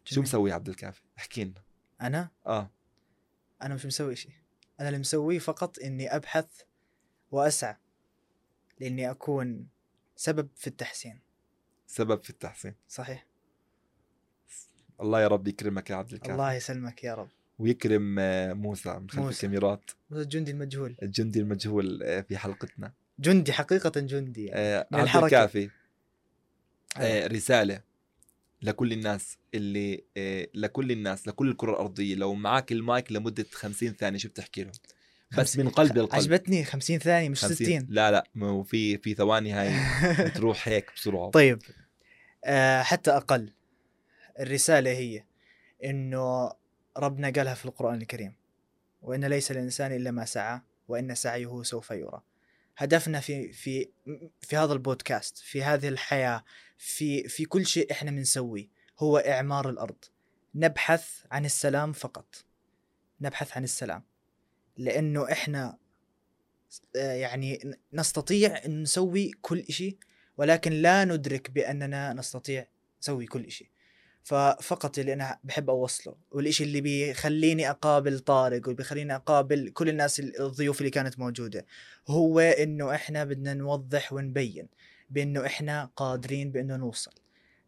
شو 0.03 0.15
جميل. 0.15 0.27
مسوي 0.27 0.51
عبد 0.51 0.69
الكافي؟ 0.69 1.01
احكي 1.17 1.43
لنا. 1.43 1.63
أنا؟ 2.01 2.29
آه. 2.45 2.69
أنا 3.61 3.75
مش 3.75 3.85
مسوي 3.85 4.15
شيء. 4.15 4.31
أنا 4.79 4.89
اللي 4.89 4.99
مسويه 4.99 5.39
فقط 5.39 5.79
إني 5.79 6.15
أبحث 6.15 6.61
وأسعى 7.31 7.77
لإني 8.79 9.11
أكون 9.11 9.67
سبب 10.15 10.49
في 10.55 10.67
التحسين. 10.67 11.19
سبب 11.87 12.23
في 12.23 12.29
التحسين. 12.29 12.75
صحيح. 12.87 13.27
الله 15.01 15.21
يا 15.21 15.27
رب 15.27 15.47
يكرمك 15.47 15.89
يا 15.89 15.95
عبد 15.95 16.13
الكافي. 16.13 16.31
الله 16.31 16.53
يسلمك 16.53 17.03
يا 17.03 17.15
رب. 17.15 17.29
ويكرم 17.61 18.15
آه، 18.19 18.53
موسى 18.53 18.89
من 18.89 19.09
خلف 19.09 19.19
موسى. 19.19 19.35
الكاميرات. 19.47 19.91
الجندي 20.11 20.51
المجهول. 20.51 20.95
الجندي 21.03 21.39
المجهول 21.39 22.03
آه، 22.03 22.21
في 22.21 22.37
حلقتنا. 22.37 22.91
جندي 23.19 23.53
حقيقة 23.53 23.99
جندي 23.99 24.45
يعني. 24.45 24.59
آه، 24.59 24.87
من 24.91 24.99
الحركة. 24.99 25.25
الكافي. 25.25 25.69
آه، 26.97 27.01
أيوة. 27.01 27.27
رسالة 27.27 27.81
لكل 28.61 28.93
الناس 28.93 29.37
اللي 29.53 30.03
آه، 30.17 30.47
لكل 30.53 30.91
الناس 30.91 31.27
لكل 31.27 31.49
الكرة 31.49 31.71
الأرضية. 31.71 32.15
لو 32.15 32.33
معك 32.33 32.71
المايك 32.71 33.11
لمدة 33.11 33.45
50 33.51 33.93
ثانية 33.93 34.17
شو 34.17 34.29
بتحكي 34.29 34.63
لهم 34.63 34.71
بس 35.37 35.57
من 35.57 35.69
قلب 35.69 35.97
للقلب 35.97 36.15
عجبتني 36.15 36.63
50 36.63 36.99
ثانية 36.99 37.29
مش 37.29 37.41
50 37.41 37.55
60 37.55 37.87
لا 37.89 38.11
لا 38.11 38.27
مو 38.35 38.63
في 38.63 38.97
في 38.97 39.13
ثواني 39.13 39.51
هاي. 39.53 39.73
بتروح 40.29 40.67
هيك 40.67 40.91
بسرعة. 40.95 41.29
طيب 41.29 41.59
آه 42.45 42.81
حتى 42.81 43.11
أقل. 43.11 43.49
الرسالة 44.39 44.89
هي 44.91 45.23
إنه 45.83 46.51
ربنا 46.97 47.29
قالها 47.29 47.53
في 47.53 47.65
القرآن 47.65 48.01
الكريم 48.01 48.35
وإن 49.01 49.25
ليس 49.25 49.51
الإنسان 49.51 49.91
إلا 49.91 50.11
ما 50.11 50.25
سعى 50.25 50.61
وإن 50.87 51.15
سعيه 51.15 51.63
سوف 51.63 51.91
يرى. 51.91 52.21
هدفنا 52.77 53.19
في 53.19 53.53
في 53.53 53.89
في 54.41 54.57
هذا 54.57 54.73
البودكاست 54.73 55.37
في 55.37 55.63
هذه 55.63 55.87
الحياة 55.87 56.43
في 56.77 57.27
في 57.27 57.45
كل 57.45 57.65
شيء 57.65 57.91
إحنا 57.91 58.11
بنسويه 58.11 58.67
هو 58.99 59.17
إعمار 59.17 59.69
الأرض. 59.69 60.05
نبحث 60.55 61.23
عن 61.31 61.45
السلام 61.45 61.93
فقط. 61.93 62.45
نبحث 63.21 63.57
عن 63.57 63.63
السلام. 63.63 64.03
لأنه 64.77 65.31
إحنا 65.31 65.77
يعني 66.95 67.77
نستطيع 67.93 68.65
أن 68.65 68.81
نسوي 68.81 69.31
كل 69.31 69.65
شيء 69.69 69.97
ولكن 70.37 70.71
لا 70.71 71.05
ندرك 71.05 71.51
بأننا 71.51 72.13
نستطيع 72.13 72.67
نسوي 73.01 73.25
كل 73.25 73.51
شيء. 73.51 73.70
ففقط 74.23 74.99
اللي 74.99 75.13
أنا 75.13 75.39
بحب 75.43 75.69
أوصله 75.69 76.15
والإشي 76.31 76.63
اللي 76.63 76.81
بيخليني 76.81 77.69
أقابل 77.69 78.19
طارق 78.19 78.69
وبيخليني 78.69 79.15
أقابل 79.15 79.69
كل 79.69 79.89
الناس 79.89 80.19
الضيوف 80.19 80.79
اللي 80.79 80.89
كانت 80.89 81.19
موجودة 81.19 81.65
هو 82.07 82.39
إنه 82.39 82.95
إحنا 82.95 83.23
بدنا 83.23 83.53
نوضح 83.53 84.13
ونبين 84.13 84.67
بأنه 85.09 85.45
إحنا 85.45 85.89
قادرين 85.95 86.51
بأنه 86.51 86.75
نوصل. 86.75 87.11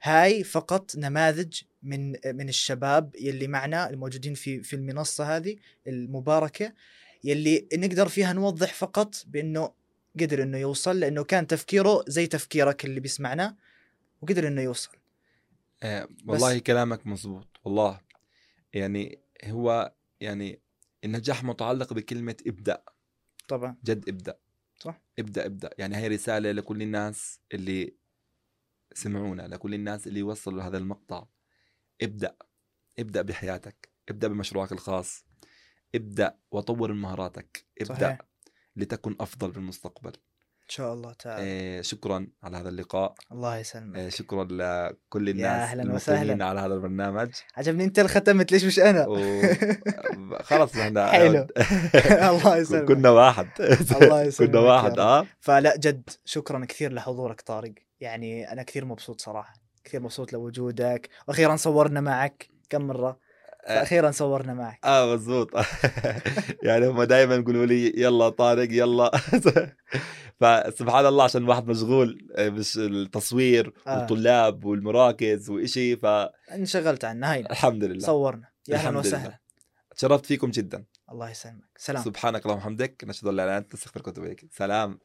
هاي 0.04 0.44
فقط 0.44 0.96
نماذج 0.96 1.62
من 1.84 2.12
من 2.26 2.50
الشباب 2.50 3.16
يلي 3.20 3.48
معنا 3.48 3.90
الموجودين 3.90 4.34
في 4.34 4.64
في 4.64 4.76
المنصة 4.76 5.36
هذه 5.36 5.56
المباركة 5.88 6.74
يلي 7.24 7.68
نقدر 7.74 8.08
فيها 8.08 8.34
نوضح 8.34 8.74
فقط 8.74 9.16
بأنه 9.28 9.72
قدر 10.20 10.44
إنه 10.44 10.58
يوصل 10.58 11.00
لأنه 11.00 11.24
كان 11.24 11.48
تفكيره 11.48 12.04
زي 12.08 12.28
تفكيرك 12.28 12.86
اللي 12.86 13.00
بيسمعنا 13.00 13.56
وقدر 14.22 14.48
إنه 14.48 14.62
يوصل. 14.62 14.92
آه، 15.84 16.08
والله 16.28 16.60
كلامك 16.60 17.08
مزبوط 17.08 17.48
والله. 17.64 18.02
يعني 18.74 19.20
هو 19.46 19.94
يعني 20.20 20.62
النجاح 21.04 21.44
متعلق 21.44 21.94
بكلمة 21.94 22.38
ابدأ. 22.48 22.84
طبعا. 23.48 23.78
جد 23.84 24.10
ابدأ. 24.10 24.40
صح. 24.80 25.02
ابدأ 25.20 25.46
ابدأ. 25.46 25.70
يعني 25.78 25.98
هي 25.98 26.08
رسالة 26.08 26.52
لكل 26.52 26.82
الناس 26.82 27.40
اللي 27.54 27.94
سمعونا 28.94 29.42
لكل 29.48 29.74
الناس 29.74 30.08
اللي 30.08 30.24
وصلوا 30.24 30.58
لهذا 30.62 30.78
المقطع. 30.78 31.26
ابدأ. 32.02 32.36
ابدأ 33.00 33.22
بحياتك. 33.22 33.90
ابدأ 34.10 34.28
بمشروعك 34.28 34.72
الخاص. 34.72 35.26
ابدأ 35.96 36.40
وطور 36.52 36.94
من 36.94 37.02
مهاراتك. 37.02 37.66
ابدأ 37.82 37.94
صحيح. 37.96 38.18
لتكن 38.76 39.16
أفضل 39.20 39.52
بالمستقبل. 39.52 40.12
إن 40.64 40.70
شاء 40.70 40.94
الله 40.94 41.14
تعالى. 41.14 41.46
آه، 41.48 41.82
شكرا 41.82 42.28
على 42.44 42.58
هذا 42.58 42.70
اللقاء. 42.70 43.14
الله 43.32 43.58
يسلمك. 43.58 43.98
آه، 43.98 44.10
شكرا 44.10 44.44
لكل 44.44 45.30
الناس 45.30 45.46
أهلاً 45.46 45.84
المقيمين 45.84 45.96
وسهلاً. 45.96 46.46
على 46.46 46.60
هذا 46.60 46.74
البرنامج. 46.74 47.32
عجبني 47.56 47.84
أنت 47.84 48.00
اللي 48.00 48.10
ختمت 48.10 48.52
ليش 48.52 48.66
مش 48.66 48.80
أنا؟ 48.80 49.08
و... 49.08 49.42
خلص 50.50 50.78
إحنا 50.78 51.12
حلو. 51.12 51.48
الله 52.30 52.58
يسلمك. 52.58 52.88
كنا 52.88 53.10
واحد. 53.10 53.48
الله 54.02 54.22
يسلمك 54.24 54.52
كنا 54.52 54.62
يا 54.62 54.66
واحد. 54.66 55.00
آه. 55.00 55.26
فلا 55.40 55.78
جد 55.78 56.10
شكرا 56.26 56.66
كثير 56.66 56.94
لحضورك 56.94 57.42
طارق. 57.42 57.74
يعني 58.00 58.52
أنا 58.52 58.64
كثير 58.64 58.86
مبسوط 58.86 59.22
صراحة. 59.22 59.54
كثير 59.84 60.00
مبسوط 60.02 60.34
لوجودك. 60.34 61.10
وأخيرا 61.28 61.56
صورنا 61.56 62.02
معك 62.02 62.50
كم 62.70 62.82
مرة. 62.82 63.20
فاخيرا 63.68 64.12
صورنا 64.12 64.54
معك. 64.54 64.80
آه 64.86 65.14
مزبوط 65.14 65.50
يعني 66.64 66.88
هم 66.88 67.04
دائما 67.04 67.36
يقولوا 67.36 67.66
لي 67.66 67.94
يلا 67.98 68.30
طارق 68.30 68.68
يلا. 68.72 69.12
فسبحان 70.42 71.06
الله 71.06 71.24
عشان 71.24 71.44
الواحد 71.44 71.68
مشغول 71.68 72.28
آه، 72.36 72.50
مش 72.50 72.78
التصوير 72.78 73.74
آه. 73.88 74.00
والطلاب 74.00 74.66
والمراكز 74.66 75.50
وإشي 75.50 75.96
فالحمد 75.96 76.32
انشغلت 76.52 77.06
عنها 77.06 77.34
هاي 77.36 77.44
لله. 77.72 78.00
صورنا. 78.06 78.48
يا 78.68 78.76
أهلا 78.76 78.90
الحمد. 78.90 79.06
وسهلا. 79.06 79.40
تشرفت 79.96 80.26
فيكم 80.26 80.52
جدا. 80.52 80.86
الله 81.12 81.30
يسلمك. 81.30 81.64
سلام. 81.78 82.04
سبحانك 82.04 82.42
اللهم 82.46 82.58
وبحمدك. 82.58 83.04
نشهد 83.04 83.28
أن 83.28 83.36
لا 83.36 83.44
إله 83.44 83.52
إلا 83.52 83.58
أنت 83.58 83.74
نستغفرك 83.74 84.08
ونتوب 84.08 84.26
إليك. 84.26 84.46
سلام. 84.52 85.00